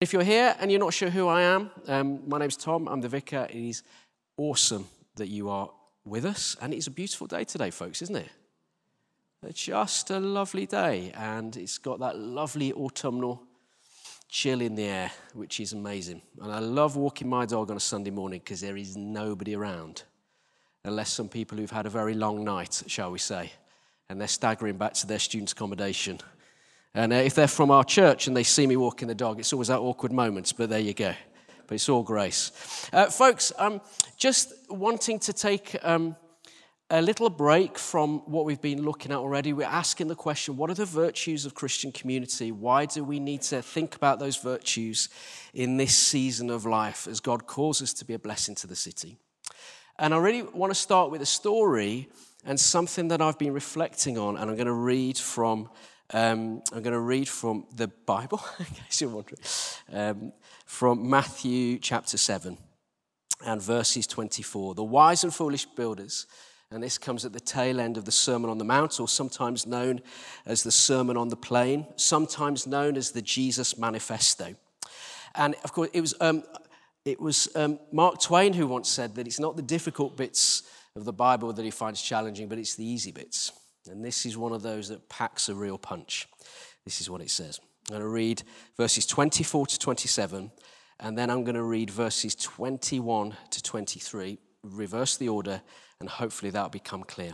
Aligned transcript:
If 0.00 0.14
you're 0.14 0.22
here 0.22 0.56
and 0.58 0.70
you're 0.70 0.80
not 0.80 0.94
sure 0.94 1.10
who 1.10 1.28
I 1.28 1.42
am, 1.42 1.70
um, 1.86 2.22
my 2.26 2.38
name's 2.38 2.56
Tom. 2.56 2.88
I'm 2.88 3.02
the 3.02 3.08
vicar. 3.08 3.46
It 3.50 3.68
is 3.68 3.82
awesome 4.38 4.88
that 5.16 5.28
you 5.28 5.50
are 5.50 5.70
with 6.06 6.24
us, 6.24 6.56
and 6.62 6.72
it's 6.72 6.86
a 6.86 6.90
beautiful 6.90 7.26
day 7.26 7.44
today, 7.44 7.68
folks, 7.68 8.00
isn't 8.00 8.16
it? 8.16 8.30
It's 9.46 9.62
just 9.62 10.10
a 10.10 10.18
lovely 10.18 10.64
day, 10.64 11.12
and 11.14 11.54
it's 11.54 11.76
got 11.76 11.98
that 12.00 12.18
lovely 12.18 12.72
autumnal 12.72 13.42
chill 14.30 14.62
in 14.62 14.74
the 14.74 14.84
air, 14.84 15.12
which 15.34 15.60
is 15.60 15.74
amazing. 15.74 16.22
And 16.40 16.50
I 16.50 16.60
love 16.60 16.96
walking 16.96 17.28
my 17.28 17.44
dog 17.44 17.70
on 17.70 17.76
a 17.76 17.80
Sunday 17.80 18.10
morning 18.10 18.40
because 18.42 18.62
there 18.62 18.78
is 18.78 18.96
nobody 18.96 19.54
around, 19.54 20.04
unless 20.82 21.10
some 21.10 21.28
people 21.28 21.58
who've 21.58 21.70
had 21.70 21.84
a 21.84 21.90
very 21.90 22.14
long 22.14 22.42
night, 22.42 22.84
shall 22.86 23.10
we 23.10 23.18
say, 23.18 23.52
and 24.08 24.18
they're 24.18 24.28
staggering 24.28 24.78
back 24.78 24.94
to 24.94 25.06
their 25.06 25.18
student 25.18 25.52
accommodation 25.52 26.20
and 26.94 27.12
uh, 27.12 27.16
if 27.16 27.34
they're 27.34 27.48
from 27.48 27.70
our 27.70 27.84
church 27.84 28.26
and 28.26 28.36
they 28.36 28.42
see 28.42 28.66
me 28.66 28.76
walking 28.76 29.08
the 29.08 29.14
dog, 29.14 29.38
it's 29.38 29.52
always 29.52 29.68
that 29.68 29.78
awkward 29.78 30.12
moment, 30.12 30.52
but 30.56 30.68
there 30.70 30.80
you 30.80 30.94
go. 30.94 31.14
But 31.66 31.74
it's 31.74 31.88
all 31.88 32.02
grace. 32.02 32.88
Uh, 32.92 33.06
folks, 33.06 33.52
just 34.16 34.52
wanting 34.68 35.20
to 35.20 35.32
take 35.32 35.76
um, 35.82 36.16
a 36.90 37.00
little 37.00 37.30
break 37.30 37.78
from 37.78 38.18
what 38.26 38.44
we've 38.44 38.60
been 38.60 38.82
looking 38.82 39.12
at 39.12 39.18
already. 39.18 39.52
We're 39.52 39.66
asking 39.66 40.08
the 40.08 40.16
question 40.16 40.56
what 40.56 40.70
are 40.70 40.74
the 40.74 40.84
virtues 40.84 41.46
of 41.46 41.54
Christian 41.54 41.92
community? 41.92 42.50
Why 42.50 42.86
do 42.86 43.04
we 43.04 43.20
need 43.20 43.42
to 43.42 43.62
think 43.62 43.94
about 43.94 44.18
those 44.18 44.36
virtues 44.36 45.08
in 45.54 45.76
this 45.76 45.96
season 45.96 46.50
of 46.50 46.66
life 46.66 47.06
as 47.06 47.20
God 47.20 47.46
calls 47.46 47.80
us 47.80 47.92
to 47.94 48.04
be 48.04 48.14
a 48.14 48.18
blessing 48.18 48.56
to 48.56 48.66
the 48.66 48.74
city? 48.74 49.16
And 49.98 50.12
I 50.12 50.18
really 50.18 50.42
want 50.42 50.72
to 50.72 50.78
start 50.78 51.12
with 51.12 51.22
a 51.22 51.26
story 51.26 52.08
and 52.44 52.58
something 52.58 53.08
that 53.08 53.20
I've 53.20 53.38
been 53.38 53.52
reflecting 53.52 54.18
on, 54.18 54.36
and 54.36 54.50
I'm 54.50 54.56
going 54.56 54.66
to 54.66 54.72
read 54.72 55.18
from 55.18 55.68
um, 56.12 56.62
I'm 56.72 56.82
going 56.82 56.92
to 56.92 57.00
read 57.00 57.28
from 57.28 57.66
the 57.74 57.88
Bible, 57.88 58.42
in 58.58 58.64
case 58.66 59.00
you're 59.00 59.10
wondering, 59.10 59.40
um, 59.92 60.32
from 60.66 61.08
Matthew 61.08 61.78
chapter 61.78 62.16
7 62.18 62.58
and 63.46 63.62
verses 63.62 64.06
24. 64.06 64.74
The 64.74 64.84
wise 64.84 65.24
and 65.24 65.34
foolish 65.34 65.66
builders, 65.66 66.26
and 66.70 66.82
this 66.82 66.98
comes 66.98 67.24
at 67.24 67.32
the 67.32 67.40
tail 67.40 67.80
end 67.80 67.96
of 67.96 68.04
the 68.04 68.12
Sermon 68.12 68.50
on 68.50 68.58
the 68.58 68.64
Mount, 68.64 68.98
or 69.00 69.08
sometimes 69.08 69.66
known 69.66 70.00
as 70.46 70.62
the 70.62 70.72
Sermon 70.72 71.16
on 71.16 71.28
the 71.28 71.36
Plain, 71.36 71.86
sometimes 71.96 72.66
known 72.66 72.96
as 72.96 73.12
the 73.12 73.22
Jesus 73.22 73.78
Manifesto. 73.78 74.54
And 75.34 75.54
of 75.64 75.72
course, 75.72 75.90
it 75.92 76.00
was, 76.00 76.14
um, 76.20 76.42
it 77.04 77.20
was 77.20 77.48
um, 77.54 77.78
Mark 77.92 78.20
Twain 78.20 78.52
who 78.52 78.66
once 78.66 78.88
said 78.88 79.14
that 79.14 79.26
it's 79.26 79.40
not 79.40 79.56
the 79.56 79.62
difficult 79.62 80.16
bits 80.16 80.64
of 80.96 81.04
the 81.04 81.12
Bible 81.12 81.52
that 81.52 81.64
he 81.64 81.70
finds 81.70 82.02
challenging, 82.02 82.48
but 82.48 82.58
it's 82.58 82.74
the 82.74 82.84
easy 82.84 83.12
bits. 83.12 83.52
And 83.88 84.04
this 84.04 84.26
is 84.26 84.36
one 84.36 84.52
of 84.52 84.62
those 84.62 84.88
that 84.88 85.08
packs 85.08 85.48
a 85.48 85.54
real 85.54 85.78
punch. 85.78 86.28
This 86.84 87.00
is 87.00 87.08
what 87.08 87.20
it 87.20 87.30
says. 87.30 87.60
I'm 87.88 87.94
going 87.94 88.02
to 88.02 88.08
read 88.08 88.42
verses 88.76 89.06
24 89.06 89.66
to 89.68 89.78
27, 89.78 90.50
and 91.00 91.18
then 91.18 91.30
I'm 91.30 91.44
going 91.44 91.54
to 91.54 91.62
read 91.62 91.90
verses 91.90 92.34
21 92.34 93.36
to 93.50 93.62
23, 93.62 94.38
reverse 94.62 95.16
the 95.16 95.28
order, 95.28 95.62
and 95.98 96.08
hopefully 96.08 96.50
that'll 96.50 96.68
become 96.68 97.02
clear. 97.04 97.32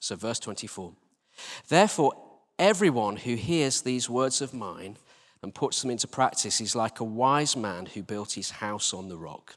So, 0.00 0.16
verse 0.16 0.38
24. 0.40 0.92
Therefore, 1.68 2.12
everyone 2.58 3.16
who 3.16 3.34
hears 3.34 3.82
these 3.82 4.10
words 4.10 4.40
of 4.40 4.52
mine 4.52 4.96
and 5.42 5.54
puts 5.54 5.80
them 5.82 5.90
into 5.90 6.08
practice 6.08 6.60
is 6.60 6.74
like 6.74 7.00
a 7.00 7.04
wise 7.04 7.56
man 7.56 7.86
who 7.86 8.02
built 8.02 8.32
his 8.32 8.50
house 8.50 8.94
on 8.94 9.08
the 9.08 9.16
rock. 9.16 9.56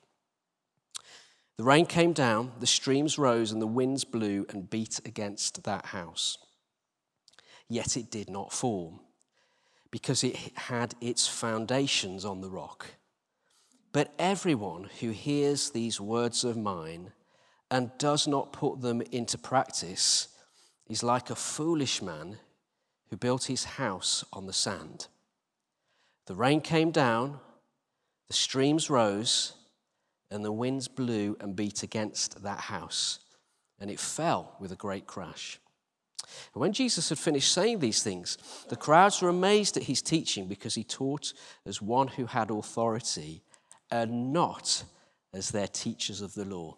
The 1.57 1.63
rain 1.63 1.87
came 1.87 2.13
down, 2.13 2.51
the 2.59 2.67
streams 2.67 3.17
rose, 3.17 3.51
and 3.51 3.59
the 3.59 3.67
winds 3.67 4.03
blew 4.03 4.45
and 4.49 4.69
beat 4.69 4.99
against 5.05 5.63
that 5.63 5.87
house. 5.87 6.37
Yet 7.67 7.97
it 7.97 8.11
did 8.11 8.29
not 8.29 8.53
fall, 8.53 9.01
because 9.89 10.23
it 10.23 10.35
had 10.55 10.93
its 11.01 11.27
foundations 11.27 12.25
on 12.25 12.41
the 12.41 12.49
rock. 12.49 12.91
But 13.91 14.13
everyone 14.19 14.89
who 14.99 15.09
hears 15.09 15.71
these 15.71 15.99
words 15.99 16.43
of 16.43 16.57
mine 16.57 17.11
and 17.71 17.89
does 17.97 18.27
not 18.27 18.53
put 18.53 18.81
them 18.81 19.01
into 19.11 19.39
practice 19.39 20.27
is 20.87 21.01
like 21.01 21.31
a 21.31 21.35
foolish 21.35 22.03
man 22.03 22.37
who 23.09 23.17
built 23.17 23.45
his 23.45 23.63
house 23.63 24.23
on 24.31 24.45
the 24.45 24.53
sand. 24.53 25.07
The 26.27 26.35
rain 26.35 26.61
came 26.61 26.91
down, 26.91 27.39
the 28.27 28.33
streams 28.33 28.89
rose, 28.89 29.53
and 30.31 30.43
the 30.43 30.51
winds 30.51 30.87
blew 30.87 31.37
and 31.39 31.55
beat 31.55 31.83
against 31.83 32.43
that 32.43 32.59
house, 32.59 33.19
and 33.79 33.89
it 33.89 33.99
fell 33.99 34.55
with 34.59 34.71
a 34.71 34.75
great 34.75 35.07
crash. 35.07 35.59
And 36.53 36.61
when 36.61 36.73
Jesus 36.73 37.09
had 37.09 37.19
finished 37.19 37.51
saying 37.51 37.79
these 37.79 38.03
things, 38.03 38.37
the 38.69 38.75
crowds 38.75 39.21
were 39.21 39.29
amazed 39.29 39.77
at 39.77 39.83
his 39.83 40.01
teaching 40.01 40.47
because 40.47 40.75
he 40.75 40.83
taught 40.83 41.33
as 41.65 41.81
one 41.81 42.09
who 42.09 42.25
had 42.25 42.51
authority 42.51 43.41
and 43.91 44.33
not 44.33 44.83
as 45.33 45.49
their 45.49 45.67
teachers 45.67 46.21
of 46.21 46.33
the 46.33 46.45
law. 46.45 46.75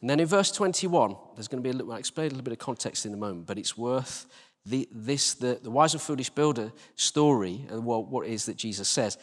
And 0.00 0.10
then 0.10 0.20
in 0.20 0.26
verse 0.26 0.52
21, 0.52 1.16
there's 1.34 1.48
going 1.48 1.62
to 1.62 1.66
be 1.66 1.70
a 1.70 1.72
little, 1.72 1.92
I'll 1.92 1.98
explain 1.98 2.26
a 2.26 2.30
little 2.30 2.44
bit 2.44 2.52
of 2.52 2.58
context 2.58 3.06
in 3.06 3.14
a 3.14 3.16
moment, 3.16 3.46
but 3.46 3.58
it's 3.58 3.76
worth 3.78 4.26
the, 4.66 4.88
this, 4.92 5.34
the, 5.34 5.58
the 5.62 5.70
wise 5.70 5.94
and 5.94 6.02
foolish 6.02 6.30
builder 6.30 6.72
story, 6.94 7.66
uh, 7.70 7.74
and 7.74 7.84
what, 7.84 8.08
what 8.08 8.26
is 8.26 8.46
that 8.46 8.56
Jesus 8.56 8.88
says, 8.88 9.18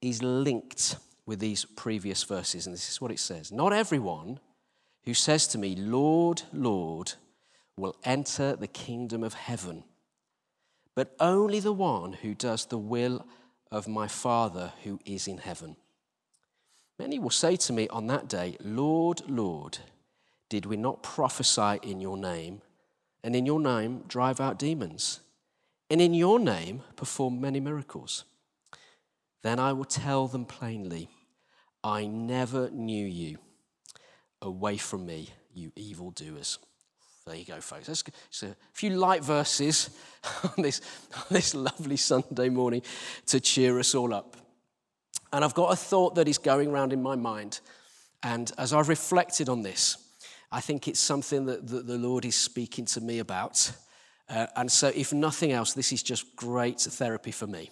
is 0.00 0.22
linked 0.22 0.96
with 1.26 1.40
these 1.40 1.64
previous 1.64 2.22
verses, 2.22 2.66
and 2.66 2.74
this 2.74 2.90
is 2.90 3.00
what 3.00 3.10
it 3.10 3.18
says 3.18 3.50
Not 3.50 3.72
everyone 3.72 4.40
who 5.04 5.14
says 5.14 5.46
to 5.48 5.58
me, 5.58 5.74
Lord, 5.76 6.42
Lord, 6.52 7.12
will 7.76 7.96
enter 8.04 8.56
the 8.56 8.68
kingdom 8.68 9.22
of 9.22 9.34
heaven, 9.34 9.84
but 10.94 11.14
only 11.18 11.60
the 11.60 11.72
one 11.72 12.14
who 12.14 12.34
does 12.34 12.66
the 12.66 12.78
will 12.78 13.26
of 13.70 13.88
my 13.88 14.06
Father 14.06 14.72
who 14.84 15.00
is 15.04 15.26
in 15.26 15.38
heaven. 15.38 15.76
Many 16.98 17.18
will 17.18 17.30
say 17.30 17.56
to 17.56 17.72
me 17.72 17.88
on 17.88 18.06
that 18.06 18.28
day, 18.28 18.56
Lord, 18.60 19.22
Lord, 19.28 19.78
did 20.48 20.66
we 20.66 20.76
not 20.76 21.02
prophesy 21.02 21.80
in 21.82 22.00
your 22.00 22.16
name, 22.16 22.62
and 23.24 23.34
in 23.34 23.46
your 23.46 23.58
name 23.58 24.04
drive 24.06 24.40
out 24.40 24.58
demons, 24.58 25.20
and 25.90 26.00
in 26.00 26.14
your 26.14 26.38
name 26.38 26.82
perform 26.94 27.40
many 27.40 27.58
miracles? 27.58 28.24
Then 29.42 29.58
I 29.58 29.72
will 29.72 29.84
tell 29.84 30.28
them 30.28 30.44
plainly, 30.44 31.08
I 31.84 32.06
never 32.06 32.70
knew 32.70 33.06
you. 33.06 33.36
Away 34.40 34.78
from 34.78 35.06
me, 35.06 35.28
you 35.54 35.70
evildoers. 35.76 36.58
There 37.26 37.36
you 37.36 37.44
go, 37.44 37.60
folks. 37.60 37.86
That's 37.86 38.04
so 38.30 38.48
a 38.48 38.56
few 38.72 38.90
light 38.90 39.22
verses 39.22 39.90
on 40.44 40.62
this, 40.62 40.80
on 41.14 41.24
this 41.30 41.54
lovely 41.54 41.96
Sunday 41.96 42.48
morning 42.48 42.82
to 43.26 43.40
cheer 43.40 43.78
us 43.78 43.94
all 43.94 44.12
up. 44.12 44.36
And 45.32 45.44
I've 45.44 45.54
got 45.54 45.72
a 45.72 45.76
thought 45.76 46.14
that 46.14 46.28
is 46.28 46.38
going 46.38 46.70
around 46.70 46.92
in 46.92 47.02
my 47.02 47.16
mind. 47.16 47.60
And 48.22 48.50
as 48.58 48.72
I've 48.72 48.88
reflected 48.88 49.48
on 49.48 49.62
this, 49.62 49.98
I 50.50 50.60
think 50.60 50.88
it's 50.88 51.00
something 51.00 51.46
that, 51.46 51.66
that 51.68 51.86
the 51.86 51.98
Lord 51.98 52.24
is 52.24 52.36
speaking 52.36 52.84
to 52.86 53.00
me 53.00 53.18
about. 53.18 53.72
Uh, 54.28 54.46
and 54.56 54.70
so, 54.70 54.88
if 54.94 55.12
nothing 55.12 55.52
else, 55.52 55.74
this 55.74 55.92
is 55.92 56.02
just 56.02 56.36
great 56.36 56.80
therapy 56.80 57.30
for 57.30 57.46
me 57.46 57.70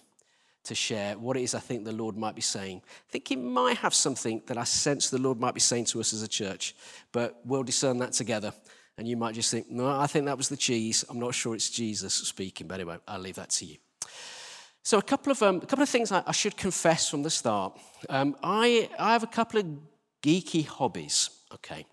to 0.63 0.75
share 0.75 1.17
what 1.17 1.37
it 1.37 1.43
is 1.43 1.53
I 1.53 1.59
think 1.59 1.83
the 1.83 1.91
Lord 1.91 2.17
might 2.17 2.35
be 2.35 2.41
saying. 2.41 2.81
I 2.85 3.11
think 3.11 3.27
He 3.27 3.35
might 3.35 3.77
have 3.77 3.93
something 3.93 4.41
that 4.47 4.57
I 4.57 4.63
sense 4.63 5.09
the 5.09 5.17
Lord 5.17 5.39
might 5.39 5.53
be 5.53 5.59
saying 5.59 5.85
to 5.85 5.99
us 5.99 6.13
as 6.13 6.21
a 6.21 6.27
church, 6.27 6.75
but 7.11 7.39
we'll 7.45 7.63
discern 7.63 7.97
that 7.99 8.13
together. 8.13 8.53
And 8.97 9.07
you 9.07 9.17
might 9.17 9.33
just 9.33 9.49
think, 9.49 9.69
no, 9.71 9.87
I 9.87 10.07
think 10.07 10.25
that 10.25 10.37
was 10.37 10.49
the 10.49 10.57
cheese. 10.57 11.03
I'm 11.09 11.19
not 11.19 11.33
sure 11.33 11.55
it's 11.55 11.69
Jesus 11.69 12.13
speaking, 12.13 12.67
but 12.67 12.75
anyway, 12.75 12.97
I'll 13.07 13.19
leave 13.19 13.35
that 13.35 13.49
to 13.51 13.65
you. 13.65 13.77
So, 14.83 14.97
a 14.97 15.01
couple 15.01 15.31
of, 15.31 15.41
um, 15.41 15.57
a 15.57 15.65
couple 15.65 15.81
of 15.81 15.89
things 15.89 16.11
I, 16.11 16.23
I 16.27 16.33
should 16.33 16.57
confess 16.57 17.09
from 17.09 17.23
the 17.23 17.29
start. 17.29 17.77
Um, 18.09 18.35
I, 18.43 18.89
I 18.99 19.13
have 19.13 19.23
a 19.23 19.27
couple 19.27 19.59
of 19.59 19.65
geeky 20.21 20.67
hobbies, 20.67 21.29
okay? 21.53 21.85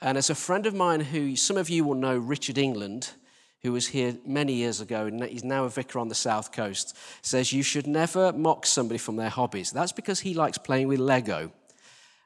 And 0.00 0.16
as 0.16 0.30
a 0.30 0.34
friend 0.34 0.66
of 0.66 0.74
mine 0.74 1.00
who 1.00 1.36
some 1.36 1.56
of 1.56 1.68
you 1.68 1.84
will 1.84 1.94
know, 1.94 2.16
Richard 2.16 2.58
England, 2.58 3.10
who 3.62 3.72
was 3.72 3.88
here 3.88 4.16
many 4.24 4.52
years 4.52 4.80
ago 4.80 5.06
and 5.06 5.22
he's 5.24 5.44
now 5.44 5.64
a 5.64 5.68
vicar 5.68 5.98
on 5.98 6.08
the 6.08 6.14
south 6.14 6.52
coast, 6.52 6.96
says 7.22 7.52
you 7.52 7.62
should 7.62 7.86
never 7.86 8.32
mock 8.32 8.66
somebody 8.66 8.98
from 8.98 9.16
their 9.16 9.28
hobbies. 9.28 9.70
That's 9.70 9.92
because 9.92 10.20
he 10.20 10.34
likes 10.34 10.58
playing 10.58 10.88
with 10.88 11.00
Lego. 11.00 11.52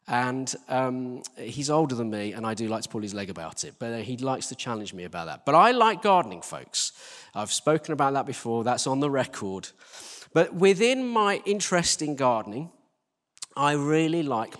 And 0.08 0.52
um, 0.68 1.22
he's 1.36 1.70
older 1.70 1.94
than 1.94 2.10
me, 2.10 2.32
and 2.32 2.44
I 2.44 2.54
do 2.54 2.66
like 2.66 2.82
to 2.82 2.88
pull 2.88 3.00
his 3.00 3.14
leg 3.14 3.30
about 3.30 3.62
it, 3.62 3.74
but 3.78 4.02
he 4.02 4.16
likes 4.16 4.48
to 4.48 4.56
challenge 4.56 4.92
me 4.92 5.04
about 5.04 5.26
that. 5.26 5.44
But 5.46 5.54
I 5.54 5.70
like 5.70 6.02
gardening, 6.02 6.42
folks. 6.42 6.92
I've 7.32 7.52
spoken 7.52 7.92
about 7.92 8.14
that 8.14 8.26
before, 8.26 8.64
that's 8.64 8.88
on 8.88 8.98
the 8.98 9.10
record. 9.10 9.68
But 10.32 10.52
within 10.52 11.06
my 11.06 11.42
interest 11.46 12.02
in 12.02 12.16
gardening, 12.16 12.70
I 13.56 13.72
really 13.72 14.24
like 14.24 14.56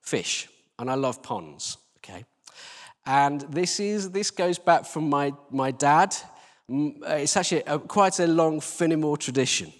fish, 0.00 0.48
and 0.78 0.90
I 0.90 0.94
love 0.94 1.22
ponds? 1.22 1.76
And 3.06 3.42
this, 3.42 3.78
is, 3.78 4.10
this 4.10 4.32
goes 4.32 4.58
back 4.58 4.84
from 4.84 5.08
my, 5.08 5.32
my 5.50 5.70
dad. 5.70 6.16
Uh, 6.68 6.90
it's 7.10 7.36
actually 7.36 7.62
a, 7.62 7.78
quite 7.78 8.18
a 8.18 8.26
long 8.26 8.60
Finnemore 8.60 9.16
tradition 9.16 9.72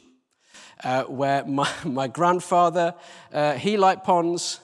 uh, 0.84 1.04
where 1.04 1.44
my, 1.46 1.68
my 1.84 2.06
grandfather, 2.06 2.94
uh, 3.32 3.54
he 3.54 3.76
liked 3.76 4.04
ponds, 4.04 4.60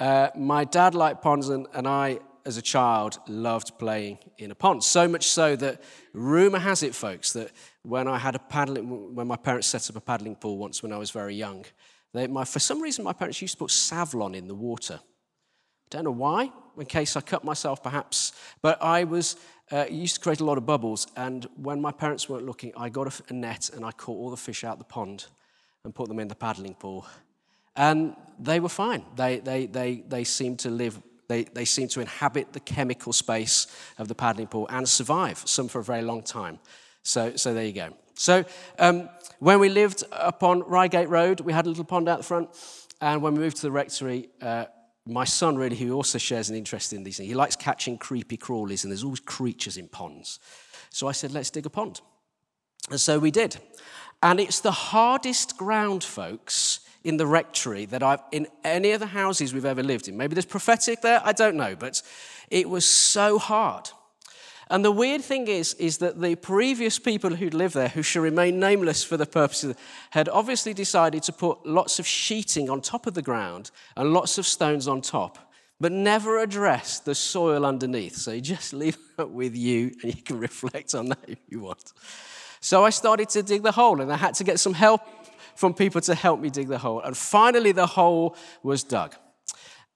uh, 0.00 0.28
my 0.34 0.64
dad 0.64 0.94
liked 0.94 1.22
ponds, 1.22 1.48
and, 1.50 1.66
and 1.74 1.86
I, 1.86 2.18
as 2.44 2.56
a 2.56 2.62
child, 2.62 3.18
loved 3.28 3.78
playing 3.78 4.18
in 4.38 4.50
a 4.50 4.54
pond. 4.54 4.82
So 4.82 5.06
much 5.06 5.28
so 5.28 5.54
that 5.56 5.82
rumor 6.12 6.58
has 6.58 6.82
it, 6.82 6.94
folks, 6.94 7.32
that 7.34 7.52
when 7.82 8.08
I 8.08 8.18
had 8.18 8.34
a 8.34 8.38
paddling, 8.38 9.14
when 9.14 9.28
my 9.28 9.36
parents 9.36 9.68
set 9.68 9.88
up 9.88 9.96
a 9.96 10.00
paddling 10.00 10.36
pool 10.36 10.58
once 10.58 10.82
when 10.82 10.92
I 10.92 10.96
was 10.96 11.10
very 11.10 11.34
young. 11.34 11.64
They, 12.12 12.26
my, 12.26 12.44
for 12.44 12.58
some 12.58 12.80
reason, 12.80 13.04
my 13.04 13.12
parents 13.12 13.40
used 13.40 13.54
to 13.54 13.58
put 13.58 13.70
Savlon 13.70 14.34
in 14.34 14.48
the 14.48 14.54
water. 14.54 15.00
Don't 15.90 16.04
know 16.04 16.10
why, 16.12 16.52
in 16.78 16.86
case 16.86 17.16
I 17.16 17.20
cut 17.20 17.44
myself 17.44 17.82
perhaps. 17.82 18.32
But 18.62 18.80
I 18.82 19.04
was, 19.04 19.36
uh, 19.72 19.86
used 19.90 20.14
to 20.16 20.20
create 20.20 20.40
a 20.40 20.44
lot 20.44 20.56
of 20.56 20.64
bubbles. 20.64 21.06
And 21.16 21.46
when 21.56 21.80
my 21.80 21.92
parents 21.92 22.28
weren't 22.28 22.46
looking, 22.46 22.72
I 22.76 22.88
got 22.88 23.22
a, 23.28 23.32
net 23.34 23.70
and 23.74 23.84
I 23.84 23.92
caught 23.92 24.16
all 24.16 24.30
the 24.30 24.36
fish 24.36 24.64
out 24.64 24.78
the 24.78 24.84
pond 24.84 25.26
and 25.84 25.94
put 25.94 26.08
them 26.08 26.18
in 26.18 26.28
the 26.28 26.34
paddling 26.34 26.74
pool. 26.74 27.06
And 27.76 28.14
they 28.38 28.60
were 28.60 28.68
fine. 28.68 29.04
They, 29.16 29.40
they, 29.40 29.66
they, 29.66 30.04
they 30.06 30.24
seemed 30.24 30.60
to 30.60 30.70
live, 30.70 31.00
they, 31.28 31.44
they 31.44 31.64
seemed 31.64 31.90
to 31.92 32.00
inhabit 32.00 32.52
the 32.52 32.60
chemical 32.60 33.12
space 33.12 33.66
of 33.98 34.08
the 34.08 34.14
paddling 34.14 34.46
pool 34.46 34.66
and 34.70 34.88
survive, 34.88 35.42
some 35.46 35.68
for 35.68 35.80
a 35.80 35.84
very 35.84 36.02
long 36.02 36.22
time. 36.22 36.58
So, 37.02 37.36
so 37.36 37.54
there 37.54 37.64
you 37.64 37.72
go. 37.72 37.94
So 38.14 38.44
um, 38.78 39.08
when 39.38 39.60
we 39.60 39.70
lived 39.70 40.04
up 40.12 40.42
on 40.42 40.62
Reigate 40.68 41.08
Road, 41.08 41.40
we 41.40 41.52
had 41.52 41.66
a 41.66 41.68
little 41.68 41.84
pond 41.84 42.08
out 42.08 42.18
the 42.18 42.24
front. 42.24 42.50
And 43.00 43.22
when 43.22 43.32
we 43.34 43.40
moved 43.40 43.56
to 43.56 43.62
the 43.62 43.70
rectory, 43.70 44.28
uh, 44.42 44.66
my 45.06 45.24
son 45.24 45.56
really, 45.56 45.76
who 45.76 45.92
also 45.92 46.18
shares 46.18 46.50
an 46.50 46.56
interest 46.56 46.92
in 46.92 47.02
these 47.02 47.16
things, 47.16 47.28
he 47.28 47.34
likes 47.34 47.56
catching 47.56 47.98
creepy 47.98 48.36
crawlies, 48.36 48.84
and 48.84 48.92
there's 48.92 49.04
always 49.04 49.20
creatures 49.20 49.76
in 49.76 49.88
ponds. 49.88 50.38
So 50.90 51.08
I 51.08 51.12
said, 51.12 51.32
let's 51.32 51.50
dig 51.50 51.66
a 51.66 51.70
pond. 51.70 52.00
And 52.90 53.00
so 53.00 53.18
we 53.18 53.30
did. 53.30 53.56
And 54.22 54.38
it's 54.38 54.60
the 54.60 54.72
hardest 54.72 55.56
ground, 55.56 56.04
folks, 56.04 56.80
in 57.04 57.16
the 57.16 57.26
rectory 57.26 57.86
that 57.86 58.02
I've, 58.02 58.20
in 58.32 58.46
any 58.62 58.90
of 58.90 59.00
the 59.00 59.06
houses 59.06 59.54
we've 59.54 59.64
ever 59.64 59.82
lived 59.82 60.08
in. 60.08 60.16
Maybe 60.16 60.34
there's 60.34 60.44
prophetic 60.44 61.00
there, 61.00 61.22
I 61.24 61.32
don't 61.32 61.56
know, 61.56 61.74
but 61.74 62.02
it 62.50 62.68
was 62.68 62.84
so 62.84 63.38
hard. 63.38 63.90
And 64.70 64.84
the 64.84 64.92
weird 64.92 65.22
thing 65.22 65.48
is, 65.48 65.74
is 65.74 65.98
that 65.98 66.20
the 66.20 66.36
previous 66.36 67.00
people 67.00 67.34
who'd 67.34 67.54
lived 67.54 67.74
there, 67.74 67.88
who 67.88 68.02
should 68.02 68.22
remain 68.22 68.60
nameless 68.60 69.02
for 69.02 69.16
the 69.16 69.26
purposes, 69.26 69.74
had 70.10 70.28
obviously 70.28 70.72
decided 70.72 71.24
to 71.24 71.32
put 71.32 71.66
lots 71.66 71.98
of 71.98 72.06
sheeting 72.06 72.70
on 72.70 72.80
top 72.80 73.08
of 73.08 73.14
the 73.14 73.20
ground 73.20 73.72
and 73.96 74.12
lots 74.12 74.38
of 74.38 74.46
stones 74.46 74.86
on 74.86 75.00
top, 75.00 75.52
but 75.80 75.90
never 75.90 76.38
addressed 76.38 77.04
the 77.04 77.16
soil 77.16 77.66
underneath. 77.66 78.14
So 78.14 78.30
you 78.30 78.40
just 78.40 78.72
leave 78.82 78.96
that 79.16 79.30
with 79.30 79.56
you, 79.56 79.92
and 80.02 80.14
you 80.14 80.22
can 80.22 80.38
reflect 80.38 80.94
on 80.94 81.06
that 81.06 81.18
if 81.28 81.38
you 81.48 81.58
want. 81.58 81.92
So 82.60 82.84
I 82.84 82.90
started 82.90 83.28
to 83.30 83.42
dig 83.42 83.64
the 83.64 83.72
hole, 83.72 84.00
and 84.00 84.12
I 84.12 84.16
had 84.16 84.34
to 84.34 84.44
get 84.44 84.60
some 84.60 84.74
help 84.74 85.02
from 85.56 85.74
people 85.74 86.00
to 86.02 86.14
help 86.14 86.38
me 86.38 86.48
dig 86.48 86.68
the 86.68 86.78
hole. 86.78 87.00
And 87.00 87.16
finally, 87.16 87.72
the 87.72 87.86
hole 87.86 88.36
was 88.62 88.84
dug. 88.84 89.16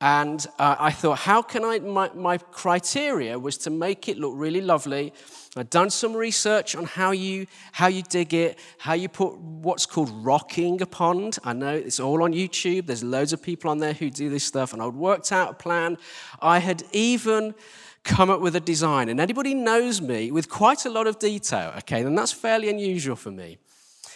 And 0.00 0.44
uh, 0.58 0.76
I 0.78 0.90
thought, 0.90 1.20
how 1.20 1.40
can 1.40 1.64
I? 1.64 1.78
My, 1.78 2.10
my, 2.14 2.36
criteria 2.36 3.38
was 3.38 3.56
to 3.58 3.70
make 3.70 4.08
it 4.08 4.18
look 4.18 4.32
really 4.34 4.60
lovely. 4.60 5.12
I'd 5.56 5.70
done 5.70 5.88
some 5.88 6.14
research 6.14 6.74
on 6.74 6.84
how 6.84 7.12
you, 7.12 7.46
how 7.72 7.86
you 7.86 8.02
dig 8.02 8.34
it, 8.34 8.58
how 8.78 8.94
you 8.94 9.08
put 9.08 9.38
what's 9.38 9.86
called 9.86 10.10
rocking 10.10 10.82
a 10.82 10.86
pond. 10.86 11.38
I 11.44 11.52
know 11.52 11.74
it's 11.74 12.00
all 12.00 12.24
on 12.24 12.32
YouTube. 12.32 12.86
There's 12.86 13.04
loads 13.04 13.32
of 13.32 13.40
people 13.40 13.70
on 13.70 13.78
there 13.78 13.92
who 13.92 14.10
do 14.10 14.28
this 14.28 14.44
stuff. 14.44 14.72
And 14.72 14.82
I'd 14.82 14.94
worked 14.94 15.30
out 15.30 15.50
a 15.52 15.54
plan. 15.54 15.96
I 16.42 16.58
had 16.58 16.82
even 16.92 17.54
come 18.02 18.30
up 18.30 18.40
with 18.40 18.56
a 18.56 18.60
design. 18.60 19.08
And 19.08 19.20
anybody 19.20 19.54
knows 19.54 20.00
me 20.00 20.30
with 20.30 20.48
quite 20.48 20.84
a 20.84 20.90
lot 20.90 21.06
of 21.06 21.18
detail, 21.18 21.72
okay, 21.78 22.02
then 22.02 22.14
that's 22.14 22.32
fairly 22.32 22.68
unusual 22.68 23.16
for 23.16 23.30
me. 23.30 23.58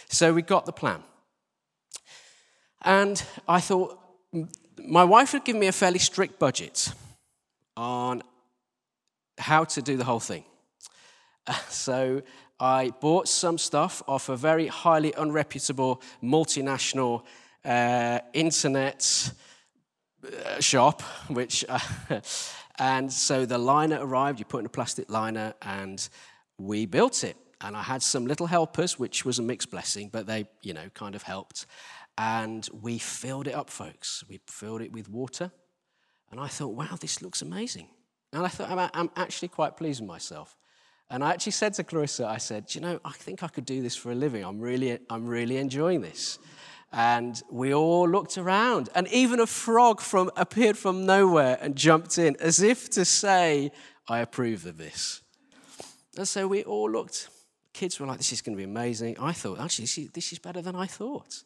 So 0.09 0.33
we 0.33 0.41
got 0.41 0.65
the 0.65 0.71
plan. 0.71 1.03
And 2.81 3.21
I 3.47 3.59
thought, 3.59 3.99
my 4.87 5.03
wife 5.03 5.31
had 5.31 5.45
given 5.45 5.59
me 5.59 5.67
a 5.67 5.71
fairly 5.71 5.99
strict 5.99 6.39
budget 6.39 6.91
on 7.77 8.21
how 9.37 9.63
to 9.63 9.81
do 9.81 9.97
the 9.97 10.03
whole 10.03 10.19
thing. 10.19 10.43
So 11.69 12.21
I 12.59 12.91
bought 12.99 13.27
some 13.27 13.57
stuff 13.57 14.03
off 14.07 14.29
a 14.29 14.35
very 14.35 14.67
highly 14.67 15.13
unreputable 15.13 16.01
multinational 16.21 17.23
uh, 17.63 18.19
internet 18.33 19.31
uh, 20.25 20.59
shop, 20.59 21.01
which, 21.29 21.63
uh, 21.69 21.79
and 22.79 23.11
so 23.11 23.45
the 23.45 23.57
liner 23.57 23.97
arrived. 23.99 24.39
You 24.39 24.45
put 24.45 24.59
in 24.59 24.65
a 24.65 24.69
plastic 24.69 25.09
liner, 25.09 25.53
and 25.61 26.07
we 26.57 26.85
built 26.85 27.23
it. 27.23 27.37
And 27.61 27.75
I 27.75 27.81
had 27.81 28.03
some 28.03 28.27
little 28.27 28.47
helpers, 28.47 28.99
which 28.99 29.25
was 29.25 29.39
a 29.39 29.43
mixed 29.43 29.71
blessing, 29.71 30.09
but 30.11 30.27
they, 30.27 30.47
you 30.61 30.73
know, 30.73 30.89
kind 30.93 31.15
of 31.15 31.23
helped. 31.23 31.65
And 32.19 32.67
we 32.73 32.97
filled 32.97 33.47
it 33.47 33.55
up, 33.55 33.69
folks. 33.69 34.25
We 34.27 34.41
filled 34.45 34.81
it 34.81 34.91
with 34.91 35.07
water. 35.07 35.53
And 36.29 36.37
I 36.37 36.47
thought, 36.47 36.75
wow, 36.75 36.97
this 36.99 37.21
looks 37.21 37.41
amazing. 37.41 37.87
And 38.33 38.43
I 38.45 38.49
thought, 38.49 38.91
I'm, 38.93 39.09
actually 39.15 39.47
quite 39.47 39.77
pleased 39.77 40.01
with 40.01 40.09
myself. 40.09 40.57
And 41.09 41.23
I 41.23 41.31
actually 41.31 41.53
said 41.53 41.75
to 41.75 41.83
Clarissa, 41.85 42.27
I 42.27 42.35
said, 42.37 42.75
you 42.75 42.81
know, 42.81 42.99
I 43.05 43.13
think 43.13 43.41
I 43.41 43.47
could 43.47 43.63
do 43.63 43.81
this 43.81 43.95
for 43.95 44.11
a 44.11 44.15
living. 44.15 44.43
I'm 44.43 44.59
really, 44.59 44.99
I'm 45.09 45.27
really 45.27 45.55
enjoying 45.55 46.01
this. 46.01 46.39
And 46.91 47.41
we 47.49 47.73
all 47.73 48.09
looked 48.09 48.37
around, 48.37 48.89
and 48.95 49.07
even 49.13 49.39
a 49.39 49.47
frog 49.47 50.01
from, 50.01 50.29
appeared 50.35 50.77
from 50.77 51.05
nowhere 51.05 51.57
and 51.61 51.73
jumped 51.73 52.17
in, 52.17 52.35
as 52.41 52.61
if 52.61 52.89
to 52.91 53.05
say, 53.05 53.71
I 54.09 54.19
approve 54.19 54.65
of 54.65 54.77
this. 54.77 55.21
And 56.17 56.27
so 56.27 56.49
we 56.49 56.63
all 56.63 56.91
looked. 56.91 57.29
Kids 57.71 57.97
were 57.97 58.07
like, 58.07 58.17
this 58.17 58.33
is 58.33 58.41
going 58.41 58.57
to 58.57 58.57
be 58.57 58.65
amazing. 58.65 59.17
I 59.19 59.31
thought, 59.31 59.61
actually, 59.61 60.09
this 60.13 60.33
is 60.33 60.39
better 60.39 60.61
than 60.61 60.75
I 60.75 60.85
thought. 60.85 61.43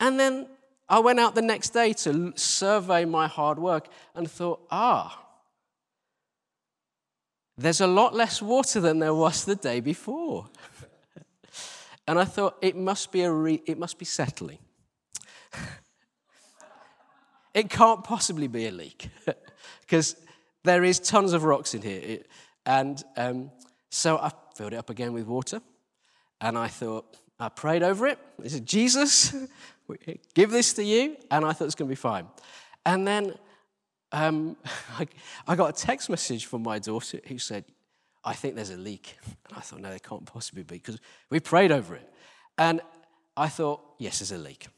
And 0.00 0.18
then 0.18 0.46
I 0.88 0.98
went 0.98 1.20
out 1.20 1.34
the 1.34 1.42
next 1.42 1.70
day 1.70 1.92
to 1.92 2.32
survey 2.36 3.04
my 3.04 3.26
hard 3.26 3.58
work 3.58 3.88
and 4.14 4.30
thought, 4.30 4.60
ah, 4.70 5.24
there's 7.56 7.80
a 7.80 7.86
lot 7.86 8.14
less 8.14 8.42
water 8.42 8.80
than 8.80 8.98
there 8.98 9.14
was 9.14 9.44
the 9.44 9.54
day 9.54 9.80
before. 9.80 10.48
and 12.06 12.18
I 12.18 12.24
thought 12.24 12.58
it 12.60 12.76
must 12.76 13.12
be 13.12 13.22
a 13.22 13.30
re- 13.30 13.62
it 13.66 13.78
must 13.78 13.98
be 13.98 14.04
settling. 14.04 14.58
it 17.54 17.70
can't 17.70 18.02
possibly 18.02 18.48
be 18.48 18.66
a 18.66 18.72
leak 18.72 19.08
because 19.80 20.16
there 20.64 20.82
is 20.82 20.98
tons 20.98 21.32
of 21.32 21.44
rocks 21.44 21.74
in 21.74 21.82
here. 21.82 22.00
It, 22.02 22.28
and 22.66 23.02
um, 23.16 23.50
so 23.90 24.18
I 24.18 24.32
filled 24.56 24.72
it 24.72 24.76
up 24.76 24.90
again 24.90 25.12
with 25.12 25.26
water, 25.26 25.60
and 26.40 26.58
I 26.58 26.68
thought 26.68 27.16
I 27.38 27.48
prayed 27.48 27.82
over 27.82 28.06
it. 28.06 28.18
I 28.42 28.48
said, 28.48 28.66
Jesus, 28.66 29.34
give 30.34 30.50
this 30.50 30.72
to 30.74 30.84
you. 30.84 31.16
And 31.30 31.44
I 31.44 31.52
thought 31.52 31.66
it's 31.66 31.74
going 31.74 31.88
to 31.88 31.92
be 31.92 31.96
fine. 31.96 32.26
And 32.86 33.06
then 33.06 33.34
um, 34.12 34.56
I, 34.98 35.06
I 35.46 35.56
got 35.56 35.70
a 35.70 35.72
text 35.72 36.08
message 36.10 36.46
from 36.46 36.62
my 36.62 36.78
daughter 36.78 37.20
who 37.26 37.38
said, 37.38 37.64
I 38.24 38.32
think 38.32 38.54
there's 38.54 38.70
a 38.70 38.76
leak. 38.76 39.16
And 39.48 39.58
I 39.58 39.60
thought, 39.60 39.80
no, 39.80 39.90
there 39.90 39.98
can't 39.98 40.24
possibly 40.24 40.62
be 40.62 40.76
because 40.76 40.98
we 41.30 41.40
prayed 41.40 41.72
over 41.72 41.94
it. 41.94 42.10
And 42.56 42.80
I 43.36 43.48
thought, 43.48 43.82
yes, 43.98 44.20
there's 44.20 44.32
a 44.32 44.38
leak. 44.38 44.68